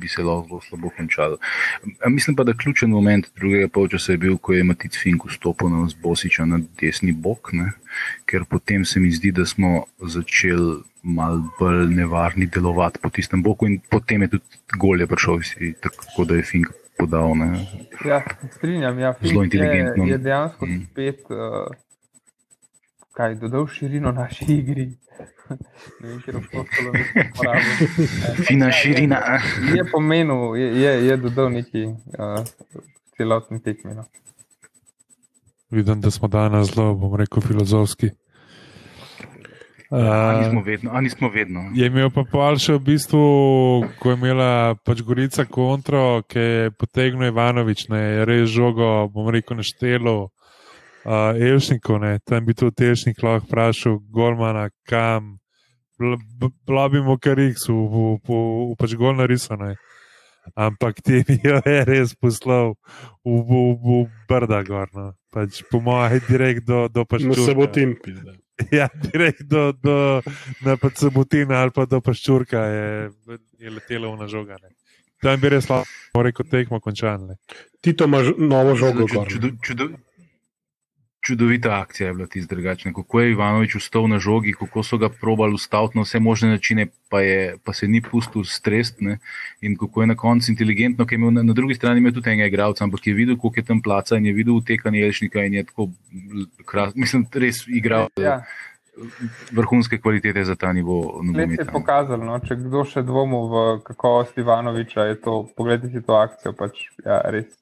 bi 0.00 0.08
se 0.10 0.24
lahko 0.24 0.48
zelo 0.48 0.60
slabo 0.64 0.92
končalo. 0.96 1.36
Mislim 2.08 2.36
pa, 2.36 2.46
da 2.48 2.56
ključen 2.56 2.90
moment 2.90 3.28
drugega 3.36 3.68
polčasa 3.68 4.14
je 4.14 4.22
bil, 4.24 4.38
ko 4.40 4.56
je 4.56 4.64
Matic 4.64 4.96
Fink 4.98 5.28
vstopil 5.28 5.70
na 5.70 5.84
Bosiča 6.02 6.46
na 6.48 6.62
desni 6.80 7.12
bok, 7.12 7.52
ne? 7.52 7.70
ker 8.28 8.46
potem 8.48 8.84
se 8.88 9.00
mi 9.00 9.12
zdi, 9.12 9.30
da 9.36 9.46
smo 9.46 9.84
začeli 10.00 10.80
malo 11.02 11.44
bolj 11.58 11.86
nevarni 11.94 12.48
delovati 12.50 13.00
po 13.02 13.10
tistem 13.10 13.42
boku 13.42 13.68
in 13.68 13.78
potem 13.90 14.24
je 14.24 14.34
tudi 14.36 14.78
golje 14.80 15.06
prišel, 15.06 15.44
tako 15.84 16.24
da 16.24 16.40
je 16.40 16.46
Fink 16.50 16.72
podal. 16.98 17.36
Ne? 17.38 17.66
Ja, 18.04 18.24
strinjam, 18.56 18.98
ja, 18.98 19.14
zelo 19.22 19.44
inteligentno. 19.44 20.08
Je, 20.08 20.16
je 20.16 20.24
dejansko 20.24 20.66
mm. 20.66 20.88
spet. 20.90 21.28
Uh 21.30 21.76
kaj, 23.18 23.34
dodal 23.34 23.66
širino 23.66 24.12
naši 24.12 24.44
igri. 24.60 24.86
ne 26.00 26.08
vem, 26.08 26.20
če 26.22 26.30
je 26.30 26.42
to 26.52 26.62
zelo 26.76 26.92
Fina 28.46 28.70
širina. 28.70 29.18
je 29.74 29.84
pomenil, 29.92 30.54
je, 30.60 30.68
je, 30.82 30.92
je 31.08 31.16
dodal 31.24 31.50
neki 31.50 31.84
uh, 31.88 32.46
celotni 33.16 33.58
tekmi. 33.62 33.96
No. 33.98 34.06
Vidim, 35.70 36.00
da 36.00 36.10
smo 36.14 36.30
danes 36.30 36.70
zelo, 36.70 36.94
bom 36.94 37.18
rekel, 37.18 37.42
filozofski. 37.42 38.12
Uh, 39.90 39.98
ali 40.04 40.50
smo 40.50 40.62
vedno, 40.62 40.90
ali 40.94 41.10
smo 41.10 41.30
vedno. 41.32 41.70
Je 41.74 41.86
imel 41.88 42.10
pa 42.14 42.22
pol 42.28 42.58
še 42.60 42.76
v 42.76 42.84
bistvu, 42.92 43.20
ko 43.98 44.12
je 44.12 44.18
imela 44.20 44.76
pač 44.84 45.00
Gorica 45.02 45.48
kontro, 45.48 46.20
ki 46.28 46.44
je 46.44 46.72
potegnil 46.76 47.32
Ivanovič, 47.32 47.88
ne, 47.88 48.02
je 48.04 48.26
res 48.28 48.50
žogo, 48.52 49.08
bom 49.10 49.32
rekel, 49.32 49.58
naštelo 49.58 50.18
uh, 51.08 51.32
Elšnikov, 51.50 52.00
ne, 52.04 52.18
tam 52.24 52.44
bi 52.44 52.54
tudi 52.54 52.88
Elšnik 52.92 53.22
lahko 53.22 53.46
vprašal, 53.46 53.98
Gormana, 54.12 54.68
kam, 54.88 55.38
blabimo 56.66 57.18
kar 57.18 57.40
jih 57.40 57.56
so, 57.58 57.74
v, 57.74 58.08
v, 58.28 58.40
v 58.72 58.76
pač 58.78 58.94
gol 58.98 59.16
narisane. 59.18 59.76
Ampak 60.56 61.02
ti 61.04 61.20
mi 61.28 61.36
jo 61.44 61.58
je 61.60 61.80
res 61.84 62.14
poslal 62.16 62.72
v, 63.24 63.36
v, 63.36 63.62
v 63.76 63.96
brda 64.28 64.62
gor, 64.64 64.88
no. 64.96 65.12
pač 65.32 65.60
po 65.68 65.80
mojem, 65.84 66.22
direkt 66.28 66.64
do, 66.68 66.86
do 66.88 67.04
paščurka. 67.04 67.40
No, 67.40 67.46
sabotin. 67.46 67.96
Ja, 68.74 68.88
direkt 68.90 69.44
do, 69.46 69.70
do 69.70 70.18
na 70.66 70.74
pač 70.74 70.98
sabotina 70.98 71.60
ali 71.62 71.70
pa 71.70 71.84
do 71.86 72.00
paščurka 72.02 72.58
je, 72.66 72.88
je 73.62 73.70
letelo 73.70 74.10
v 74.16 74.18
nažogane. 74.18 74.72
Tam 75.22 75.38
bi 75.38 75.52
res 75.52 75.68
lahko 75.70 76.24
rekel 76.26 76.48
tekmo 76.50 76.80
končane. 76.82 77.38
Ti 77.78 77.94
to 77.94 78.10
imaš 78.10 78.32
novo 78.34 78.74
žogo. 78.74 79.06
Čudo, 79.06 79.52
čudo, 79.62 79.86
čudovita 81.28 81.80
akcija 81.80 82.06
je 82.06 82.14
bila 82.14 82.26
ti 82.26 82.40
zdrugačna. 82.42 82.92
Kako 82.96 83.20
je 83.20 83.30
Ivanovič 83.30 83.74
vstal 83.76 84.06
na 84.08 84.18
žogi, 84.18 84.54
kako 84.56 84.82
so 84.82 84.96
ga 84.98 85.08
probali 85.08 85.54
ustaviti 85.54 85.98
na 85.98 86.04
vse 86.06 86.20
možne 86.24 86.48
načine, 86.54 86.86
pa, 87.08 87.20
je, 87.20 87.56
pa 87.64 87.72
se 87.72 87.88
ni 87.88 88.00
pustil 88.02 88.44
strestne. 88.44 89.18
In 89.60 89.76
kako 89.76 90.02
je 90.02 90.06
na 90.06 90.16
koncu 90.16 90.50
inteligentno, 90.50 91.04
ker 91.06 91.18
je 91.18 91.20
imel 91.20 91.34
na, 91.36 91.42
na 91.50 91.52
drugi 91.52 91.76
strani 91.76 92.00
imel 92.00 92.14
tudi 92.16 92.30
enega 92.30 92.48
igralca, 92.48 92.84
ampak 92.84 93.06
je 93.06 93.14
videl, 93.14 93.36
koliko 93.36 93.60
je 93.60 93.64
tam 93.68 93.82
placa 93.82 94.16
in 94.16 94.26
je 94.26 94.32
videl 94.32 94.56
utekanje 94.56 95.00
Jelšnika 95.00 95.44
in 95.44 95.54
je 95.54 95.64
tako 95.68 95.90
krasno, 96.64 97.00
mislim, 97.00 97.26
res 97.32 97.66
igral. 97.68 98.08
Ja. 98.16 98.40
Vrhunske 99.52 100.00
kvalitete 100.00 100.44
za 100.44 100.56
ta 100.56 100.72
nivo. 100.72 101.20
Svet 101.34 101.58
je 101.60 101.66
pokazal, 101.72 102.24
no, 102.24 102.38
če 102.42 102.56
kdo 102.64 102.82
še 102.88 103.04
dvomil 103.06 103.50
v 103.52 103.66
kakovost 103.84 104.40
Ivanoviča, 104.40 105.04
je 105.12 105.20
to, 105.22 105.42
pogledajte 105.56 105.92
si 105.92 106.02
to 106.06 106.16
akcijo, 106.18 106.56
pač, 106.56 106.88
ja, 107.04 107.20
res, 107.30 107.52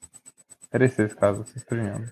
res 0.71 0.97
je 0.97 1.11
izkazal, 1.11 1.45
se 1.51 1.61
strinjam. 1.61 2.07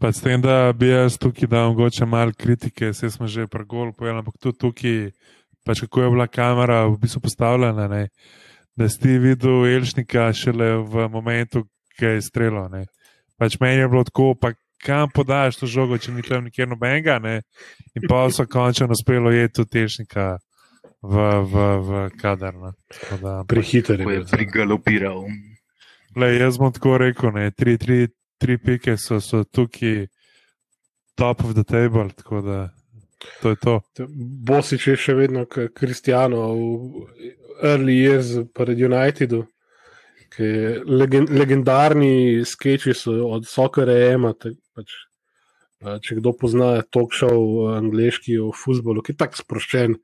Pa 0.00 0.12
s 0.12 0.22
tem, 0.24 0.40
da 0.40 0.72
bi 0.72 0.88
jaz 0.88 1.18
tukaj 1.20 1.48
dal 1.52 1.74
mogoče 1.74 2.06
malo 2.08 2.32
kritike, 2.32 2.94
se 2.96 3.10
smo 3.10 3.26
že 3.28 3.44
pregol 3.46 3.92
povedali, 3.92 4.22
ampak 4.22 4.38
tudi 4.40 4.56
tukaj, 4.58 5.10
pač 5.64 5.82
kako 5.84 6.02
je 6.02 6.10
bila 6.10 6.26
kamera 6.26 6.86
v 6.88 6.96
bistvu 7.02 7.20
postavljena, 7.20 7.88
ne? 7.88 8.08
da 8.76 8.88
si 8.88 8.96
ti 9.00 9.18
videl 9.20 9.66
Elšnika 9.68 10.32
šele 10.32 10.70
v 10.88 11.08
momentu, 11.12 11.66
ki 11.98 12.16
je 12.16 12.22
streljal. 12.24 12.72
Pač 13.36 13.58
meni 13.60 13.82
je 13.82 13.88
bilo 13.92 14.04
tako, 14.08 14.32
pa 14.40 14.54
kam 14.80 15.10
podaš 15.12 15.60
to 15.60 15.68
žogo, 15.68 15.98
če 16.00 16.14
ni 16.16 16.24
tam 16.24 16.48
nikjer 16.48 16.68
nobenega, 16.68 17.18
ne? 17.20 17.42
in 17.92 18.08
pa 18.08 18.24
so 18.32 18.46
končno 18.48 18.88
uspelo 18.88 19.28
je 19.36 19.48
tudi 19.52 19.84
Elšnika. 19.84 20.38
V, 21.00 21.16
v, 21.48 21.54
v 21.80 21.90
kader. 22.20 22.56
Prehiter 23.48 24.00
je. 24.00 24.24
Prigalopiral. 24.32 25.24
Jaz 26.12 26.58
bom 26.60 26.72
tako 26.72 26.98
rekel, 27.00 27.32
3-3 27.56 28.08
tri 28.40 28.56
pike 28.58 28.96
so, 28.96 29.20
so 29.20 29.44
tukaj 29.44 30.08
top 31.20 31.44
of 31.44 31.54
the 31.54 31.64
table. 31.64 32.08
To 33.42 33.50
je 33.50 33.56
to. 33.56 33.80
Bosič 34.48 34.86
je 34.86 34.96
še 34.96 35.14
vedno 35.14 35.44
kristijano 35.46 36.46
v 36.56 37.06
early 37.62 38.00
years 38.00 38.38
pred 38.56 38.80
Unitedu. 38.80 39.44
Legend, 40.86 41.28
legendarni 41.34 42.44
sketchi 42.46 42.94
so 42.94 43.12
od 43.34 43.44
Sokera 43.48 43.96
Ema. 44.12 44.32
Pač, 44.38 44.94
če 46.06 46.20
kdo 46.20 46.32
pozna 46.38 46.78
talk 46.88 47.12
show 47.16 47.66
angliški 47.74 48.38
o 48.40 48.48
futbolu, 48.56 49.02
ki 49.04 49.12
je 49.12 49.20
tako 49.20 49.42
sproščen, 49.42 49.98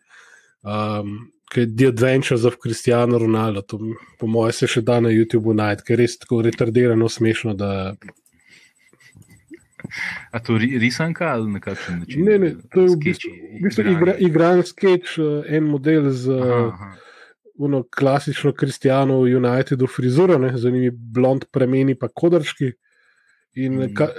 um, 0.66 1.16
ki 1.52 1.62
je 1.62 1.70
The 1.72 1.88
Adventures 1.94 2.44
of 2.44 2.58
Cristiano 2.60 3.20
Ronaldo. 3.22 3.62
To, 3.70 3.80
po 4.20 4.28
mojem, 4.28 4.58
se 4.58 4.68
še 4.68 4.82
da 4.84 4.98
na 5.00 5.14
YouTubu 5.14 5.54
najti, 5.56 5.86
ker 5.86 5.96
je 5.96 6.04
res 6.04 6.18
tako 6.20 6.42
retardirano 6.44 7.08
smešno, 7.08 7.54
da 7.56 7.94
A 10.36 10.40
to 10.44 10.58
je 10.60 10.78
risanka 10.78 11.30
ali 11.32 11.48
na 11.50 11.60
kakšen 11.64 12.02
način? 12.02 12.24
Ne, 12.24 12.38
ne, 12.38 12.50
to 12.72 12.82
je 12.84 12.88
v 12.92 12.96
bistvu, 13.04 13.30
v 13.56 13.62
bistvu 13.64 13.84
igra, 13.92 14.14
igran 14.20 14.60
sketch, 14.62 15.16
eh, 15.16 15.56
en 15.56 15.64
model 15.64 16.10
z 16.12 16.34
ono 17.58 17.84
klasično 17.98 18.52
kristijano 18.52 19.18
Unitedu 19.18 19.86
frizuro, 19.86 20.38
ne, 20.38 20.52
z 20.58 20.70
njimi 20.70 20.90
blond 20.90 21.44
premeni 21.52 21.94
pa 21.98 22.08
kodrški. 22.08 22.72
In 23.54 23.78
mm. 23.80 23.94
ka, 23.94 24.10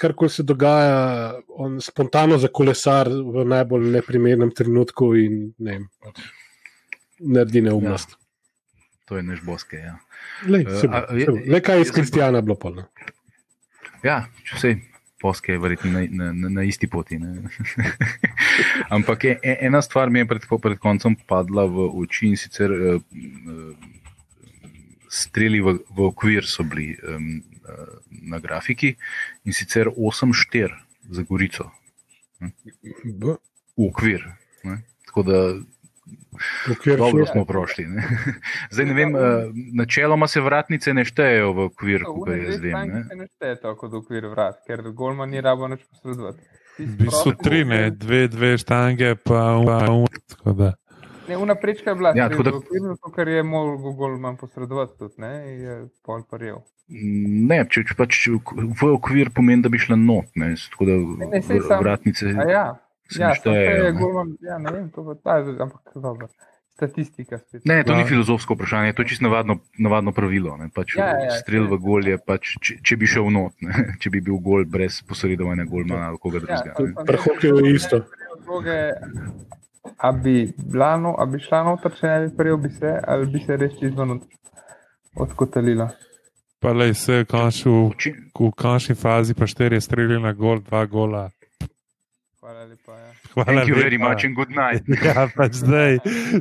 karkoli 0.00 0.30
se 0.30 0.42
dogaja, 0.42 1.34
on 1.48 1.80
spontano 1.84 2.38
za 2.38 2.48
kolesar 2.48 3.08
v 3.08 3.44
najbolj 3.44 3.90
neprimernem 3.98 4.50
trenutku 4.56 5.12
in 5.20 5.52
ne 5.58 5.76
vem, 5.76 5.88
naredi 7.20 7.60
neumnost. 7.68 8.16
Ja. 8.16 8.24
To 9.08 9.16
je 9.16 9.22
neš 9.22 9.44
boske, 9.44 9.76
ja. 9.76 9.98
Le, 10.48 10.64
uh, 10.64 11.40
le 11.48 11.60
kaj 11.60 11.84
iz 11.84 11.92
kristijana 11.92 12.40
bilo 12.40 12.56
polno. 12.56 12.88
Ja, 14.04 14.22
če 14.48 14.56
vse 14.56 14.72
poske 15.20 15.52
je 15.52 15.58
verjetno 15.58 15.90
na, 15.92 16.02
na, 16.10 16.32
na, 16.32 16.48
na 16.48 16.62
isti 16.62 16.86
poti. 16.86 17.18
Ampak 18.96 19.24
je, 19.24 19.38
e, 19.42 19.56
ena 19.66 19.82
stvar 19.82 20.10
mi 20.10 20.18
je 20.18 20.26
pred, 20.26 20.46
pred 20.62 20.78
koncem 20.78 21.16
padla 21.26 21.66
v 21.66 21.88
oči 22.02 22.32
in 22.32 22.36
sicer 22.36 22.72
uh, 22.72 23.00
streli 25.08 25.60
v, 25.64 25.78
v 25.90 26.06
okvir 26.10 26.46
so 26.46 26.64
bili 26.68 26.92
um, 27.02 27.40
uh, 27.64 27.98
na 28.30 28.38
grafiki 28.38 28.94
in 29.44 29.56
sicer 29.56 29.90
8-4 29.90 30.68
za 31.10 31.22
Gorico. 31.22 31.70
V 33.18 33.36
okvir. 33.76 34.24
Ne? 34.64 34.82
Tako 35.08 35.22
da 35.22 35.38
Okvir 36.70 36.96
Dobro 36.96 37.24
šlo. 37.24 37.32
smo 37.32 37.44
prošli. 37.44 37.84
Ne? 37.86 38.02
Zdaj 38.70 38.86
ne 38.86 38.94
vem, 38.94 39.10
eh, 39.10 39.20
načeloma 39.74 40.26
se 40.26 40.40
vratnice 40.40 40.94
ne 40.94 41.04
štejejo 41.04 41.52
v 41.52 41.64
okvir, 41.64 42.00
To, 42.00 42.14
kot 42.14 42.28
une 42.28 42.44
jaz 42.44 42.60
vem. 42.60 42.88
Ne? 42.88 43.02
ne 43.12 43.26
šteje 43.28 43.56
tako 43.56 43.76
kot 43.80 43.94
okvir 43.94 44.26
vrat, 44.26 44.60
ker 44.64 44.82
golman 44.92 45.30
ni 45.30 45.40
rabo 45.40 45.68
nič 45.68 45.82
posredovati. 45.84 46.38
V 46.78 46.94
bistvu 46.96 47.32
tri, 47.34 47.64
ne, 47.64 47.90
dve, 47.90 48.28
dve 48.28 48.54
štange, 48.54 49.16
pa 49.18 49.56
um, 49.56 50.06
da. 50.46 50.74
Ne, 51.26 51.36
una 51.36 51.54
prečka 51.54 51.90
je 51.90 51.96
bila, 51.96 52.08
Ja, 52.10 52.22
ja, 52.22 52.28
tako 52.28 52.42
da- 52.42 52.50
zato 52.86 53.10
ker 53.10 53.28
je 53.28 53.42
mogel 53.42 53.92
golman 53.92 54.36
posredovati 54.36 54.94
tudi, 54.96 55.14
ne, 55.18 55.32
je 55.58 55.74
pol 56.00 56.22
parjel. 56.22 56.62
Ne, 56.88 57.66
če, 57.66 57.82
če 57.82 57.94
pač 57.94 58.28
v 58.72 58.86
okvir 58.86 59.28
pomeni, 59.30 59.60
da 59.60 59.68
bi 59.68 59.76
šla 59.76 59.96
not, 59.96 60.30
ne, 60.34 60.54
tako 60.70 60.86
da 60.86 60.94
ne, 61.26 61.42
sam- 61.42 61.82
vratnice. 61.82 62.30
Ja, 62.48 62.78
ja, 63.10 63.28
ne 63.28 63.34
samo 63.34 63.34
če 63.34 63.40
štejejo, 63.40 63.76
je 63.78 63.92
ne. 63.92 63.98
golman, 64.00 64.36
ja, 64.40 64.58
ne 64.58 64.70
vem, 64.70 64.90
to 64.90 65.04
pa 65.04 65.14
ta, 65.16 65.32
ampak 65.58 65.80
dobro. 65.96 66.28
Statistika 66.70 67.38
spet. 67.38 67.64
Ne, 67.64 67.82
to 67.82 67.90
Ja. 67.90 67.98
ni 67.98 68.04
filozofsko 68.04 68.54
vprašanje, 68.54 68.92
to 68.92 69.02
je 69.02 69.08
čisto 69.08 69.24
navadno, 69.24 69.56
navadno 69.78 70.12
pravilo. 70.12 70.56
Ne? 70.56 70.68
Pač 70.70 70.94
Ja, 70.94 71.06
ja, 71.08 71.24
ja, 71.24 71.30
strel 71.32 71.64
v 71.64 71.74
saj. 71.74 71.78
gol 71.78 72.06
je, 72.06 72.18
pač, 72.20 72.52
če, 72.60 72.76
če 72.80 72.96
bi 72.96 73.06
šel 73.06 73.30
not, 73.30 73.54
ne? 73.60 73.72
če 74.00 74.10
bi 74.10 74.20
bil 74.20 74.38
gol 74.38 74.62
brez 74.64 75.02
posredovanja 75.02 75.64
golmana 75.64 76.08
ali 76.08 76.18
koga 76.18 76.38
Ja, 76.38 76.62
drugega. 76.62 76.74
rekel, 77.02 77.16
hokeju 77.24 77.58
je 77.58 77.74
isto. 77.74 77.98
A 79.98 80.12
bi, 80.12 80.36
bila 80.56 80.96
no, 80.96 81.14
a 81.18 81.26
bi 81.26 81.38
šla 81.38 81.64
noter, 81.64 81.90
če 81.92 82.06
ne 82.06 82.18
bi 82.20 82.36
prijel, 82.36 82.56
bi 82.56 82.70
se, 82.70 83.00
ali 83.04 83.26
bi 83.26 83.40
se 83.40 83.56
res 83.56 83.74
izven 83.82 84.10
od, 84.10 84.22
odkotalila. 85.16 85.88
Pa 86.60 86.72
le 86.72 86.94
se 86.94 87.22
v 87.22 88.50
končni 88.52 88.94
fazi, 88.94 89.34
pa 89.34 89.46
štiri 89.46 89.80
strelili 89.80 90.22
na 90.22 90.32
gol, 90.32 90.60
dva 90.60 90.86
gola. 90.86 91.28
Hvala 92.48 92.64
lepa. 92.64 92.92
Ja. 92.96 93.12
Hvala 93.34 93.52
Thank 93.52 93.68
you 93.68 93.74
very 93.76 93.98
lepa. 93.98 94.08
much 94.08 94.24
and 94.24 94.34
good 94.34 94.48
night. 94.48 94.82
Ja, 95.04 95.28
pač 95.36 95.58
zdaj, 95.60 95.98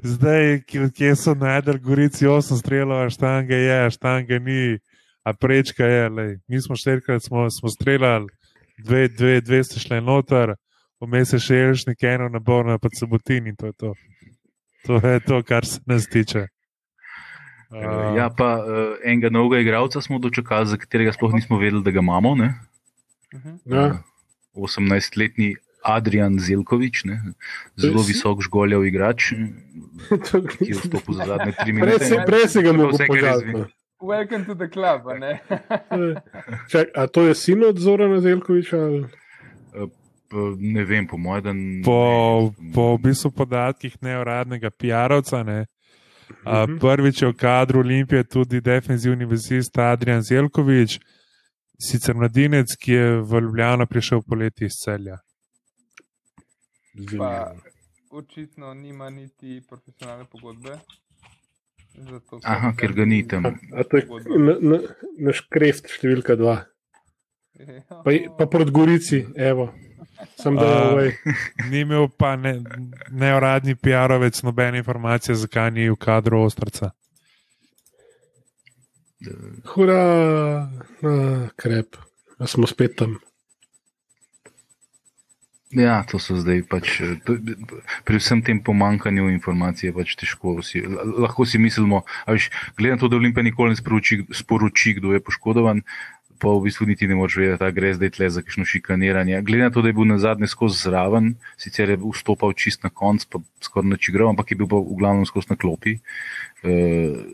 zdaj 0.08 0.62
kje, 0.96 1.10
so 1.20 1.34
najdel 1.36 1.82
gorici, 1.84 2.24
osem 2.32 2.56
strelov, 2.62 3.02
a 3.04 3.10
štange 3.12 3.60
je, 3.60 3.76
a 3.76 3.90
štange 3.92 4.40
ni, 4.40 4.78
a 5.28 5.34
prečka 5.36 5.84
je. 5.84 6.06
Lej. 6.10 6.32
Mi 6.48 6.62
smo 6.64 6.80
štirikrat 6.80 7.28
smo, 7.28 7.50
smo 7.52 7.68
streljali, 7.68 8.32
dve, 8.80 9.10
dve, 9.12 9.42
dve 9.44 9.60
ste 9.68 9.84
šle 9.84 10.00
noter, 10.00 10.56
vmes 11.04 11.36
je 11.36 11.42
še 11.44 11.60
elšnik, 11.68 12.00
eno 12.08 12.32
naborno, 12.32 12.80
pa 12.80 12.88
sabotin 12.96 13.52
in 13.52 13.60
to 13.60 13.68
je 13.68 13.76
to. 13.76 13.94
To 14.88 15.04
je 15.04 15.20
to, 15.28 15.44
kar 15.44 15.68
se 15.68 15.84
nas 15.92 16.08
tiče. 16.08 16.48
Uh, 17.68 18.16
Ja, 18.16 18.32
pa 18.32 18.64
uh, 18.64 18.96
enega 19.04 19.28
novega 19.28 19.60
igralca 19.60 20.00
smo 20.00 20.24
dočekali, 20.24 20.72
za 20.72 20.80
katerega 20.80 21.12
sploh 21.12 21.36
nismo 21.36 21.60
vedeli, 21.60 21.84
da 21.84 21.92
ga 21.92 22.00
imamo. 22.00 22.36
Ne? 22.40 22.54
Mhm. 23.36 23.60
Ja. 23.68 23.90
18-letni 24.56 25.58
Adrian 25.82 26.40
Zelkovič, 26.40 27.04
ne? 27.04 27.22
zelo 27.76 28.02
visok 28.02 28.42
žgoljev 28.42 28.86
igrač, 28.86 29.32
ki 30.50 30.66
je 30.66 30.76
vstopil 30.76 31.14
za 31.14 31.26
zadnje 31.26 31.54
tri 31.54 31.74
minute. 31.74 32.24
Prej 32.26 32.48
se, 32.48 32.62
ga 32.62 32.74
mogo 32.74 32.98
požaliti. 33.00 33.66
Welcome 34.00 34.46
to 34.46 34.54
the 34.54 34.68
club? 34.68 35.02
Čak, 36.72 36.88
a 36.94 37.08
to 37.08 37.24
je 37.24 37.36
sin 37.36 37.64
od 37.64 37.78
Zorana 37.78 38.20
Zelkoviča? 38.20 38.78
ali? 38.78 39.06
Pa 40.28 40.38
Ne 40.60 40.84
vem, 40.84 41.08
po 41.08 41.18
mojem, 41.18 41.42
da 41.42 41.52
po, 41.84 42.00
ne. 42.54 42.74
po 42.74 42.94
v 42.94 43.02
bistvu 43.02 43.32
podatkih 43.32 43.96
neuradnega 44.02 44.70
PR-ovca. 44.70 45.40
Ne, 45.42 45.66
a, 46.44 46.66
Mhm. 46.66 46.78
prvič 46.78 47.22
je 47.22 47.28
v 47.28 47.34
kadru 47.34 47.80
Olimpije 47.80 48.24
tudi 48.24 48.62
defensivni 48.62 49.26
vezist 49.26 49.72
Adrian 49.74 50.22
Zelkovič, 50.22 51.00
sicer 51.80 52.14
mladinec, 52.14 52.76
ki 52.76 52.92
je 52.92 53.22
v 53.22 53.40
Ljubljano 53.40 53.86
prišel 53.86 54.22
poleti 54.22 54.66
iz 54.66 54.76
celja. 54.76 55.18
Pa 57.18 57.54
očitno 58.10 58.74
nima 58.74 59.10
niti 59.10 59.62
profesionalne 59.70 60.25
pogodbe. 60.32 60.80
Zato 61.98 62.39
Aha, 62.44 62.74
ker 62.77 62.94
ga 62.94 63.06
ni 63.06 63.27
tam. 63.27 63.46
A, 63.46 63.51
a 63.80 63.84
to 63.84 63.98
je 63.98 64.06
na, 64.38 64.56
na, 64.62 64.80
naš 65.18 65.42
kreft 65.50 65.89
številka 65.89 66.38
dva. 66.38 66.60
Ja. 67.58 67.82
Pa, 67.89 68.13
pa 68.38 68.46
proti 68.46 68.72
Gorici, 68.72 69.24
evo. 69.34 69.72
Sem 70.38 70.56
da 70.56 70.66
je 70.66 70.82
ovaj. 70.92 71.12
Ni 71.72 71.82
imel 71.82 72.08
pa 72.18 72.36
ne, 72.38 72.60
neuradni 73.10 73.75
PR-ovec 73.75 74.42
nobene 74.46 74.82
informacije, 74.82 75.36
zakaj 75.36 75.72
ni 75.74 75.89
v 75.89 75.98
kadru 75.98 76.44
Ostrca. 76.46 76.92
Hura, 79.74 80.01
a, 81.01 81.16
krep. 81.58 81.98
A 82.38 82.48
smo 82.48 82.70
spet 82.70 82.94
tam. 82.98 83.18
Ja, 85.76 86.00
to 86.08 86.16
so 86.16 86.40
zdaj 86.40 86.64
pač. 86.72 87.04
eh, 87.04 87.20
pri 88.08 88.15
vsem 88.18 88.39
tem 88.39 88.63
pomankanju 88.63 89.28
informacij 89.36 89.89
je 89.89 89.94
pač 89.94 90.15
težko. 90.15 90.63
Si, 90.63 90.80
lahko 91.20 91.44
si 91.44 91.60
mislimo, 91.60 92.08
a 92.24 92.32
veš, 92.32 92.48
glede 92.78 92.96
na 92.96 93.00
to, 93.02 93.12
da 93.12 93.20
Olimpija 93.20 93.44
nikoli 93.44 93.76
ne 93.76 93.76
sporoči, 93.76 94.24
sporoči, 94.32 94.96
kdo 94.96 95.12
je 95.12 95.20
poškodovan, 95.20 95.84
pa 96.39 96.48
v 96.48 96.70
bistvu 96.70 96.88
niti 96.88 97.08
ne 97.08 97.20
moreš 97.20 97.36
vedeti, 97.36 97.60
da 97.60 97.72
gre 97.76 97.91
zdaj 97.98 98.13
tle 98.15 98.30
za 98.30 98.41
kakšno 98.46 98.63
šikaniranje. 98.63 99.41
Glede 99.44 99.68
na 99.68 99.74
to, 99.74 99.84
da 99.84 99.91
je 99.91 99.98
bil 99.98 100.08
na 100.08 100.20
zadnje 100.24 100.48
skozi 100.48 100.80
zraven, 100.88 101.36
sicer 101.60 101.91
je 101.91 102.00
vstopal 102.00 102.56
čist 102.56 102.88
na 102.88 102.89
konc, 102.94 103.26
pa 103.28 103.44
skoraj 103.60 103.91
nič 103.91 104.08
igral, 104.08 104.32
ampak 104.32 104.54
je 104.54 104.60
bil 104.62 104.72
pa 104.72 104.80
v 104.80 104.96
glavnem 105.02 105.28
skozi 105.28 105.52
na 105.52 105.60
klopi. 105.60 105.98
Uh, 106.63 107.28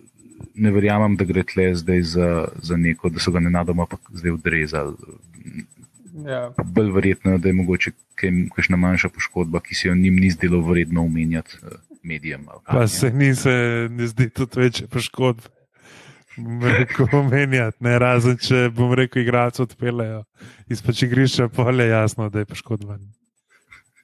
ne 0.55 0.71
verjamem, 0.73 1.19
da 1.19 1.27
gre 1.27 1.43
tle 1.45 1.69
zdaj 1.75 2.01
za, 2.01 2.29
za 2.63 2.77
neko, 2.77 3.13
da 3.13 3.21
so 3.21 3.31
ga 3.31 3.43
nenadoma 3.43 3.86
pa 3.86 4.01
zdaj 4.10 4.39
odrezali. 4.39 4.97
Ja. 6.13 6.52
bolj 6.63 6.91
verjetno, 6.91 7.32
je, 7.32 7.38
da 7.38 7.49
je 7.49 7.54
mogoče 7.54 7.91
kakšna 8.56 8.78
manjša 8.78 9.10
poškodba, 9.10 9.60
ki 9.65 9.76
se 9.76 9.88
jo 9.88 9.95
njim 9.95 10.15
ni 10.21 10.30
zdelo 10.30 10.62
vredno 10.62 11.02
omenjati 11.06 11.58
eh, 11.63 11.76
medijem. 12.04 12.45
Pa 12.67 12.88
se 12.88 13.10
ni 13.10 13.36
se 13.36 13.54
ne 13.91 14.08
zdi 14.08 14.30
tudi 14.30 14.60
večje 14.60 14.88
poškodbe. 14.88 15.49
Rekel, 16.62 17.08
omenjati, 17.21 17.78
ne 17.80 17.99
razen 17.99 18.38
če 18.38 18.69
bom 18.73 18.93
rekel, 18.93 19.21
igralci 19.21 19.62
odpeljejo 19.62 20.23
izpač 20.69 21.04
igrišča, 21.04 21.49
pa 21.49 21.71
je 21.71 21.89
jasno, 21.89 22.30
da 22.30 22.39
je 22.39 22.45
poškodovan. 22.45 23.02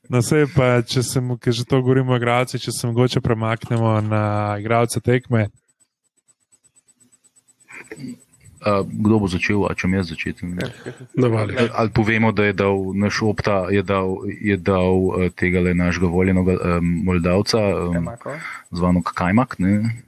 No, 0.10 0.22
vse 0.24 0.45
pa, 0.56 0.82
če 0.82 1.04
se 1.06 1.22
mu, 1.22 1.38
ker 1.38 1.54
že 1.54 1.67
to 1.69 1.82
govorimo 1.82 2.15
o 2.15 2.17
igralcih, 2.17 2.62
če 2.62 2.74
se 2.74 2.88
mogoče 2.89 3.22
premaknemo 3.22 3.93
na 4.02 4.24
igralce 4.60 5.02
tekme. 5.06 5.50
A, 8.60 8.84
kdo 8.84 9.19
bo 9.24 9.28
začel, 9.32 9.63
a 9.69 9.72
če 9.72 9.88
mi 9.88 9.95
jaz 9.95 10.12
začeti? 10.12 10.43
Ali, 11.15 11.56
ali 11.72 11.89
povemo, 11.95 12.34
da 12.36 12.50
je 12.50 12.54
dal 12.60 12.91
naš 12.91 13.22
opta, 13.24 13.72
je 13.72 13.84
dal, 13.84 14.19
je 14.28 14.58
dal 14.60 15.00
uh, 15.08 15.28
tega 15.32 15.63
le 15.63 15.74
našega 15.74 16.12
voljenega 16.12 16.58
um, 16.60 16.91
Moldavca, 17.08 17.62
um, 17.88 18.10
zvano 18.76 19.04
Kajmak. 19.06 19.56
Ne? 19.63 20.04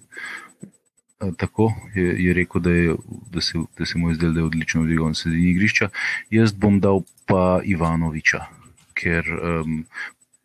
Eh, 1.21 1.31
Tako 1.37 1.71
je, 1.95 2.15
je 2.25 2.33
rekel, 2.33 2.61
da, 2.61 2.71
je, 2.71 2.95
da, 3.31 3.41
se, 3.41 3.59
da 3.77 3.85
se 3.85 3.97
mu 3.97 4.09
je 4.09 4.15
zdelo, 4.15 4.33
da 4.33 4.39
je 4.39 4.45
odlično 4.45 4.81
odigal 4.81 5.07
na 5.07 5.13
sredini 5.13 5.51
igrišča. 5.55 5.89
Jaz 6.29 6.51
bom 6.51 6.79
dal 6.83 7.05
pa 7.25 7.61
Ivanoviča, 7.63 8.45
ker 8.99 9.23
um, 9.31 9.83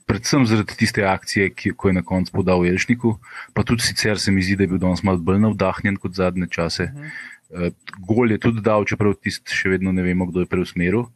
predvsem 0.06 0.46
zaradi 0.46 0.76
tiste 0.78 1.02
akcije, 1.02 1.50
ki 1.58 1.72
ko 1.74 1.88
je 1.88 1.98
na 1.98 2.02
koncu 2.06 2.32
podal 2.32 2.66
Jelšniku, 2.66 3.16
pa 3.54 3.66
tudi 3.66 3.82
sicer 3.82 4.20
se 4.20 4.30
mi 4.30 4.42
zdi, 4.42 4.56
da 4.56 4.62
je 4.62 4.70
bil 4.74 4.78
danes 4.78 5.02
malo 5.02 5.18
bolj 5.18 5.40
navdahnjen 5.42 5.96
kot 5.96 6.14
zadnje 6.14 6.46
čase. 6.50 6.92
Mhm. 6.94 7.02
Uh, 7.02 7.35
gol 8.06 8.30
je 8.30 8.38
tudi 8.42 8.62
dal, 8.64 8.86
čeprav 8.88 9.16
tisti 9.20 9.54
še 9.54 9.76
vedno 9.76 9.92
ne 9.94 10.02
vemo, 10.02 10.26
kdo 10.30 10.44
je 10.44 10.50
preusmeril. 10.50 11.06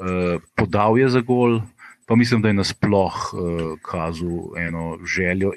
Uh, 0.00 0.40
podal 0.56 0.98
je 1.00 1.08
za 1.12 1.20
gol, 1.24 1.60
pa 2.08 2.16
mislim, 2.16 2.42
da 2.42 2.52
je 2.52 2.58
nasploh 2.60 3.16
uh, 3.32 3.64
kazal 3.84 4.56
eno 4.60 4.98
željo 5.04 5.52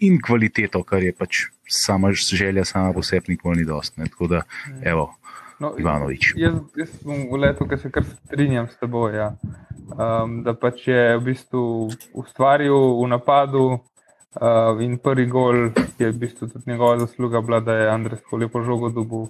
in, 0.00 0.20
kvaliteto, 0.22 0.82
kar 0.84 1.04
je 1.04 1.12
pač 1.16 1.46
sama 1.68 2.12
želja, 2.12 2.64
sama 2.64 2.92
po 2.92 3.02
sebi 3.02 3.34
nikoli 3.34 3.62
ni 3.62 3.68
dost. 3.68 3.96
Ne? 3.98 4.08
Tako 4.12 4.32
da, 4.36 4.42
evo, 4.84 5.12
No, 5.56 5.72
Ivanovič. 5.72 6.34
Jaz, 6.36 6.58
jaz 6.76 6.90
sem 7.00 7.22
v 7.30 7.38
letu, 7.40 7.64
ki 7.64 7.78
se 7.80 7.88
kar 7.88 8.04
strinjam 8.04 8.66
s 8.68 8.76
teboj. 8.76 9.14
Ja. 9.16 9.28
Um, 9.96 10.42
da 10.44 10.52
pač 10.52 10.84
je 10.90 11.16
v 11.16 11.22
bistvu 11.30 11.62
ustvaril 12.12 12.76
v 12.76 13.06
napadu 13.08 13.80
uh, 14.40 14.82
in 14.82 14.98
prvi 14.98 15.26
gol 15.26 15.70
je 15.98 16.10
v 16.10 16.18
bistvu 16.18 16.48
tudi 16.48 16.70
njegova 16.70 16.98
zasluga 16.98 17.40
bila, 17.40 17.60
da 17.60 17.74
je 17.74 17.88
Andrej 17.90 18.18
tako 18.20 18.36
lepo 18.36 18.62
žogo 18.62 18.90
dobil. 18.90 19.26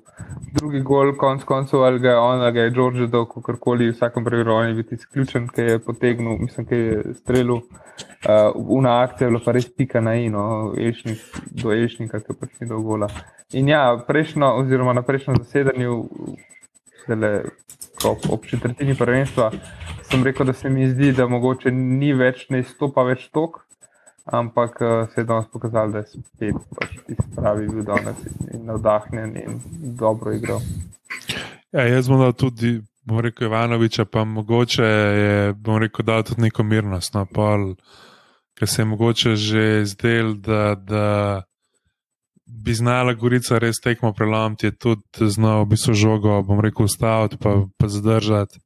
Drugi 0.52 0.80
gol, 0.80 1.14
konc 1.16 1.44
koncev, 1.44 1.82
ali 1.84 1.98
ga 1.98 2.10
je 2.10 2.18
on, 2.18 2.40
ali 2.40 2.52
ga 2.52 2.60
je 2.60 2.70
George 2.70 3.06
dal, 3.06 3.26
kakorkoli, 3.26 3.90
v 3.90 3.94
vsakem 3.94 4.24
primeru 4.24 4.54
on 4.54 4.68
je 4.68 4.74
bil 4.74 4.88
tisti 4.88 5.06
ključen, 5.12 5.48
ki 5.48 5.60
je 5.60 5.78
potegnil, 5.78 6.38
mislim, 6.38 6.66
ki 6.66 6.74
je 6.76 7.14
strelil. 7.14 7.62
Uh, 8.26 8.52
una 8.54 9.00
akcija 9.02 9.26
je 9.26 9.30
bila 9.30 9.44
pa 9.44 9.52
res 9.52 9.68
pika 9.72 10.00
na 10.00 10.14
ino, 10.14 10.72
Ešnik, 10.78 11.22
do 11.50 11.72
Ešnika, 11.72 12.20
ki 12.20 12.34
pač 12.40 12.60
ni 12.60 12.68
dolgola. 12.68 13.08
In 13.52 13.68
ja, 13.68 13.96
prejšnjo, 14.08 14.52
oziroma 14.62 14.92
na 14.92 15.02
prejšnjem 15.06 15.36
zasedanju, 15.44 16.02
ko, 18.02 18.16
ob 18.30 18.46
četrtini 18.46 18.96
prvenstva, 18.98 19.50
sem 20.10 20.24
rekel, 20.24 20.46
da 20.46 20.52
se 20.52 20.70
mi 20.70 20.88
zdi, 20.88 21.12
da 21.12 21.26
mogoče 21.26 21.70
ni 21.70 22.12
več, 22.14 22.46
ne 22.50 22.60
izstopa 22.64 23.04
več 23.06 23.28
tok, 23.34 23.65
ampak 24.26 24.80
uh, 24.80 25.08
se 25.14 25.20
je 25.20 25.24
danes 25.24 25.46
pokazalo, 25.52 25.92
da 25.92 25.98
je 25.98 26.06
spet 26.06 26.54
pač 26.78 26.98
tisti 27.06 27.30
pravi 27.36 27.68
bil 27.68 27.84
danes 27.86 28.16
in, 28.52 28.64
navdahnjen 28.66 29.36
in 29.36 29.60
dobro 29.96 30.32
igral. 30.34 30.60
Ja, 31.72 31.86
jaz 31.86 32.08
bom 32.08 32.20
dal 32.20 32.32
tudi, 32.32 32.80
bom 33.06 33.20
rekel, 33.22 33.46
Ivanoviča, 33.46 34.04
pa 34.04 34.24
mogoče 34.24 34.84
je, 34.84 35.52
bom 35.54 35.78
rekel, 35.82 36.04
dal 36.04 36.24
tudi 36.26 36.42
neko 36.42 36.66
mirnost. 36.66 37.14
No, 37.14 37.26
pol, 37.26 37.74
ker 38.58 38.68
se 38.68 38.82
je 38.82 38.86
mogoče 38.86 39.36
že 39.36 39.84
zdel, 39.84 40.34
da, 40.34 40.74
da 40.74 41.06
bi 42.46 42.74
znala 42.74 43.14
Gorica 43.14 43.58
res 43.58 43.78
tekmo 43.82 44.12
prelomiti, 44.12 44.66
je 44.66 44.76
tudi 44.76 45.30
znal 45.30 45.64
v 45.64 45.74
bistvu 45.74 45.94
žogo, 45.94 46.42
bom 46.42 46.60
rekel, 46.60 46.90
ustaviti, 46.90 47.38
pa, 47.42 47.60
pa 47.78 47.88
zadržati, 47.88 48.58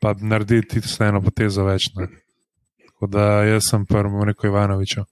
pa 0.00 0.14
narediti 0.20 0.80
tudi 0.80 1.04
eno 1.04 1.20
potezo 1.20 1.64
več. 1.64 1.92
Ne. 1.96 2.08
Tako 3.06 3.18
da 3.18 3.44
jaz 3.44 3.62
sem 3.70 3.84
prvi, 3.86 4.10
bom 4.10 4.24
rekel, 4.26 4.50
Ivanoviča. 4.50 5.04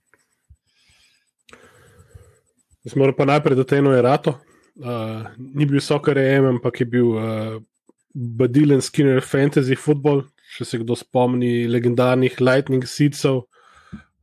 Jaz 2.85 2.97
moram 2.97 3.15
pa 3.15 3.25
najprej 3.25 3.57
do 3.57 3.65
tega 3.65 3.93
Erato. 3.95 4.33
Uh, 4.75 5.29
ni 5.39 5.67
bil 5.67 5.81
sokar 5.81 6.19
EM, 6.19 6.49
ampak 6.57 6.81
je 6.81 6.87
bil 6.87 7.13
uh, 7.15 7.61
Badilen 8.15 8.83
Skinner 8.83 9.23
Fantasy 9.23 9.77
Football, 9.79 10.25
če 10.57 10.67
se 10.67 10.81
kdo 10.83 10.97
spomni 10.99 11.69
legendarnih 11.71 12.41
Lightning 12.41 12.83
Seedsov, 12.83 13.45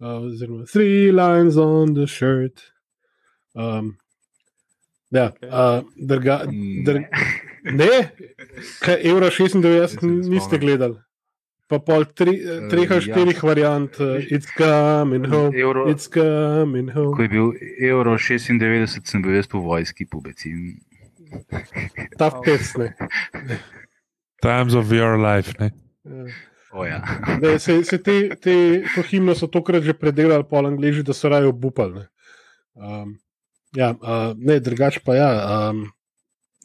uh, 0.01 0.17
oziroma 0.17 0.67
Three 0.67 1.13
Lines 1.15 1.55
on 1.55 1.95
the 1.95 2.09
Shirt. 2.11 2.65
Um, 3.55 3.95
ja, 5.15 5.29
uh, 5.47 5.79
drga, 5.95 6.41
drga, 6.83 7.23
ne, 7.71 8.03
kaj 8.83 8.99
Euro 9.13 9.31
96 9.31 10.03
niste 10.27 10.59
gledali 10.59 10.99
pa 11.71 11.79
pol 11.79 12.05
tri, 12.11 12.35
uh, 12.43 12.67
treh 12.71 12.91
ali 12.91 13.03
štirih 13.05 13.39
ja. 13.39 13.47
variant, 13.47 13.99
uh, 14.03 14.19
it's 14.27 14.51
coming 14.57 15.23
home. 15.31 15.55
Euro, 15.55 15.87
it's 15.91 16.09
coming 16.11 16.91
home. 16.91 17.15
Ko 17.15 17.23
je 17.23 17.31
bil 17.31 17.51
Euro 17.87 18.17
96, 18.19 19.07
sem 19.07 19.23
bil 19.23 19.37
jaz 19.39 19.47
po 19.47 19.63
vojski 19.63 20.05
pubeci. 20.05 20.51
Ta 22.19 22.27
pesne. 22.43 22.91
Times 24.43 24.75
of 24.75 24.91
your 24.91 25.15
life. 25.21 25.55
Ne? 25.59 25.71
Ja. 26.03 26.27
Oh, 26.71 26.87
ja. 26.87 27.01
ne, 27.39 27.57
se 27.59 27.81
se 27.83 27.97
te, 27.99 28.35
te 28.39 28.55
to 28.95 29.03
himno 29.03 29.35
so 29.35 29.47
tokrat 29.51 29.83
že 29.83 29.95
predelali, 29.95 30.47
pol 30.47 30.67
angliži, 30.67 31.03
da 31.07 31.15
so 31.15 31.31
raje 31.31 31.47
obupali. 31.51 32.03
Ne, 32.03 32.07
um, 32.75 33.17
ja, 33.75 33.91
uh, 33.95 34.31
ne 34.35 34.59
drugače 34.59 35.03
pa 35.05 35.15
ja. 35.15 35.31
Um, 35.47 35.85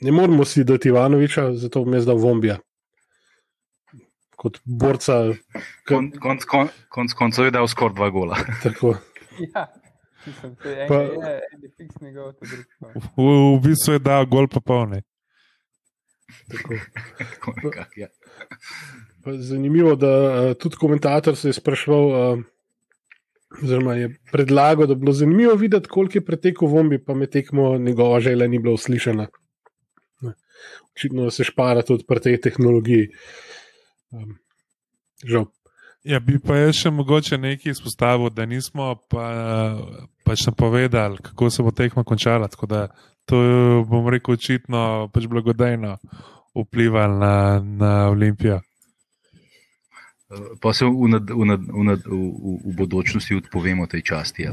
ne 0.03 0.13
moramo 0.13 0.45
si 0.45 0.65
dati 0.65 0.89
Ivanoviča, 0.89 1.53
zato 1.59 1.85
mi 1.85 1.99
je 1.99 2.07
zdal 2.07 2.23
vombija 2.23 2.59
kot 4.47 4.61
borca. 4.65 5.19
Konc 5.89 6.19
konc 6.23 6.47
konc 6.47 6.71
konc 6.95 7.19
konc 7.19 7.43
je 7.43 7.51
dal 7.55 7.67
skoraj 7.71 7.97
dva 7.99 8.11
gola. 8.15 8.39
ja. 9.51 9.67
Pa, 10.89 10.97
je, 11.07 11.37
je 12.03 12.11
gol, 12.11 12.33
v, 12.35 13.27
v 13.27 13.61
bistvu 13.63 13.95
je 13.95 14.03
dal 14.03 14.27
gol, 14.31 14.51
pa 14.51 14.63
polne. 14.63 15.03
Ja. 17.97 18.09
Zanimivo 19.27 19.95
je, 19.95 19.99
da 20.03 20.11
uh, 20.11 20.51
tudi 20.59 20.79
komentator 20.79 21.37
se 21.39 21.49
je 21.49 21.57
sprašval, 21.57 22.05
uh, 22.11 22.43
oziroma 23.63 23.95
je 23.95 24.11
predlagal, 24.33 24.87
da 24.87 24.95
bi 24.95 25.07
bilo 25.07 25.15
zanimivo 25.15 25.55
videti, 25.59 25.91
koliko 25.91 26.19
je 26.19 26.25
pretekel 26.27 26.69
vombi, 26.69 26.99
pa 26.99 27.15
me 27.15 27.31
tekmo 27.31 27.79
njegova 27.79 28.21
želja 28.21 28.47
ni 28.51 28.59
bila 28.59 28.75
uslišana. 28.75 29.27
Očitno 30.95 31.31
se 31.31 31.47
špara 31.47 31.83
tudi 31.87 32.05
pri 32.09 32.21
tej 32.21 32.41
tehnologiji. 32.41 33.09
Uh, 33.09 33.57
Um, 34.17 34.37
žal. 35.25 35.47
Ja, 36.07 36.21
bi 36.23 36.39
pa 36.39 36.55
jaz 36.55 36.79
še 36.79 36.93
mogoče 36.95 37.39
nekaj 37.39 37.73
izpostavil, 37.75 38.31
da 38.31 38.47
nismo 38.47 38.93
pa, 39.11 39.25
pač 40.23 40.45
napovedali, 40.47 41.19
kako 41.19 41.51
se 41.51 41.65
bo 41.67 41.73
tekmo 41.75 42.05
končala. 42.07 42.47
Tako 42.49 42.69
da 42.71 42.87
to 43.27 43.39
bom 43.91 44.07
rekel 44.09 44.39
očitno 44.39 45.09
pač 45.13 45.27
blagodejno 45.27 45.97
vplivalo 46.57 47.19
na, 47.19 47.61
na 47.61 47.93
Olimpijo. 48.09 48.61
Pa 50.61 50.73
se 50.75 50.85
v, 50.85 51.09
nad, 51.09 51.31
v, 51.31 51.45
nad, 51.47 51.61
v, 51.61 51.83
nad, 51.87 52.01
v, 52.03 52.59
v 52.67 52.75
bodočnosti 52.75 53.35
odpovemo 53.35 53.87
tej 53.87 54.03
časti. 54.03 54.49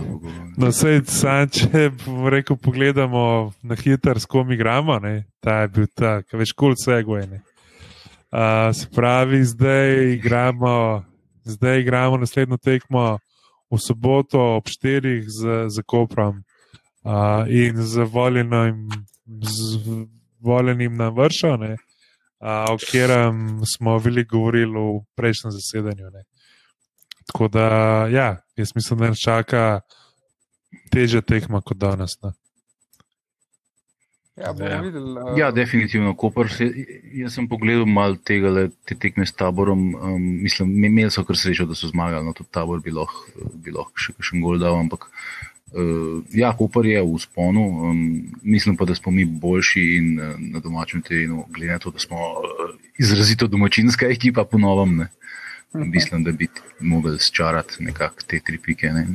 No, 0.57 0.69
sej, 0.69 1.01
sam, 1.09 1.49
če 1.49 1.89
rekel, 2.29 2.57
pogledamo 2.61 3.53
na 3.65 3.77
hitro, 3.77 4.13
s 4.13 4.29
kom 4.29 4.53
igramo, 4.53 4.99
ne? 5.01 5.25
ta 5.41 5.63
je 5.65 5.71
bil 5.73 5.89
ta, 5.89 6.21
ki 6.21 6.37
več 6.37 6.53
kul 6.53 6.77
vse 6.77 7.01
gojene. 7.01 7.41
Uh, 8.33 8.75
se 8.75 8.87
pravi, 8.95 9.43
zdaj 9.45 10.13
igramo, 10.13 11.03
zdaj 11.43 11.79
igramo 11.79 12.17
naslednjo 12.17 12.57
tekmo 12.57 13.19
v 13.71 13.77
soboto 13.77 14.55
ob 14.55 14.63
4. 14.65 15.21
z, 15.27 15.69
z 15.69 15.83
Koprom 15.85 16.41
uh, 17.03 17.45
in 17.47 17.77
z 17.77 17.97
voljenim, 17.97 18.89
z 19.25 19.77
voljenim 20.39 20.97
na 20.97 21.09
vršo, 21.09 21.53
uh, 21.53 21.77
o 22.73 22.77
katerem 22.77 23.61
smo 23.75 23.97
veliko 23.97 24.37
govorili 24.37 24.81
v 24.81 25.05
prejšnjem 25.15 25.51
zasedanju. 25.51 26.09
Ne. 26.09 26.23
Tako 27.29 27.47
da, 27.47 27.67
ja, 28.09 28.37
jaz 28.57 28.75
mislim, 28.75 28.99
da 28.99 29.07
nas 29.07 29.21
čaka 29.21 29.81
teže 30.91 31.21
tekma 31.21 31.61
kot 31.61 31.77
danes. 31.77 32.17
Ne. 32.23 32.33
Ja, 34.35 34.49
ja. 34.59 34.81
Videl, 34.81 35.17
uh... 35.17 35.37
ja, 35.37 35.51
definitivno. 35.51 36.15
Se, 36.49 36.65
jaz 37.13 37.35
sem 37.37 37.47
pogledal 37.47 37.85
malo 37.85 38.17
tega, 38.17 38.49
le, 38.49 38.63
te 38.85 38.97
tekme 38.97 39.27
s 39.29 39.35
taborom. 39.37 39.93
Um, 39.93 40.23
mislim, 40.41 40.73
imeli 40.83 41.13
so 41.13 41.21
kar 41.27 41.37
srečo, 41.37 41.67
da 41.69 41.77
so 41.77 41.91
zmagali, 41.91 42.25
no, 42.25 42.33
tudi 42.33 42.49
tabor 42.51 42.81
bi 42.81 42.93
lahko, 42.95 43.27
bi 43.61 43.73
lahko 43.75 43.93
še 43.93 44.15
kakšen 44.17 44.41
gol 44.41 44.57
dal. 44.61 44.79
Ampak 44.81 45.05
uh, 45.05 46.23
ja, 46.33 46.49
Koper 46.57 46.89
je 46.89 47.05
v 47.05 47.21
sponu. 47.21 47.67
Um, 47.91 48.01
mislim 48.41 48.77
pa, 48.79 48.89
da 48.89 48.97
smo 48.97 49.13
mi 49.13 49.25
boljši 49.25 49.85
in 49.99 50.09
uh, 50.17 50.33
na 50.41 50.63
domačem 50.65 51.05
terenu, 51.05 51.45
glede 51.53 51.77
na 51.77 51.83
to, 51.83 51.93
da 51.93 52.01
smo 52.01 52.17
uh, 52.17 52.73
izrazito 52.97 53.47
domačinska 53.47 54.09
ekipa, 54.09 54.49
ponovim. 54.49 55.05
Mislim, 55.73 56.23
da 56.25 56.31
bi 56.31 56.47
mogli 56.79 57.19
sčarati 57.19 57.83
nekako 57.85 58.25
te 58.27 58.39
tri 58.45 58.57
pike. 58.61 58.89
Ne. 58.93 59.07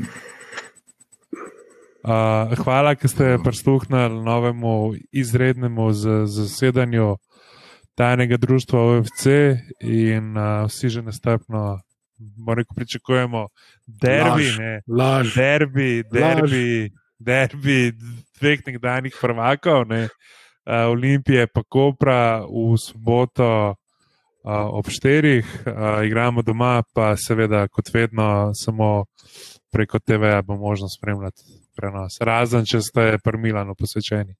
Uh, 2.08 2.48
hvala, 2.64 2.94
ker 2.96 3.10
ste 3.10 3.36
prisluhnili 3.44 4.22
novemu 4.24 4.94
izrednemu 5.12 5.90
zasedanju 6.24 7.16
tajnega 7.94 8.36
društva 8.40 8.80
OFC 8.80 9.26
in 9.84 10.32
uh, 10.32 10.64
vsi 10.64 10.88
že 10.88 11.02
nestrpno, 11.02 11.80
moramo 12.36 12.72
pričakujemo, 12.76 13.48
derbi, 13.86 14.48
laž, 14.48 14.58
ne, 14.58 14.80
laž, 14.88 15.34
derbi, 15.34 16.02
derbi, 16.12 16.88
laž. 16.88 16.96
derbi 17.18 17.92
dveh 18.40 18.64
nekdanjih 18.66 19.20
prvakov, 19.20 19.84
ne, 19.92 20.08
uh, 20.08 20.88
Olimpije 20.88 21.46
pa 21.46 21.62
Kopra 21.68 22.40
v 22.40 22.72
soboto. 22.80 23.76
Uh, 24.48 24.64
ob 24.80 24.88
štirih 24.88 25.44
uh, 25.44 26.00
igramo 26.06 26.40
doma, 26.42 26.80
pa 26.94 27.12
seveda, 27.20 27.66
kot 27.68 27.92
vedno, 27.92 28.54
samo 28.54 29.04
preko 29.72 29.98
TV-ja 29.98 30.42
bo 30.42 30.56
možno 30.56 30.88
spremljati 30.88 31.67
prenos, 31.78 32.18
razen 32.20 32.66
če 32.66 32.82
ste 32.82 33.06
pri 33.22 33.38
Milanu 33.38 33.78
posvečeni. 33.78 34.34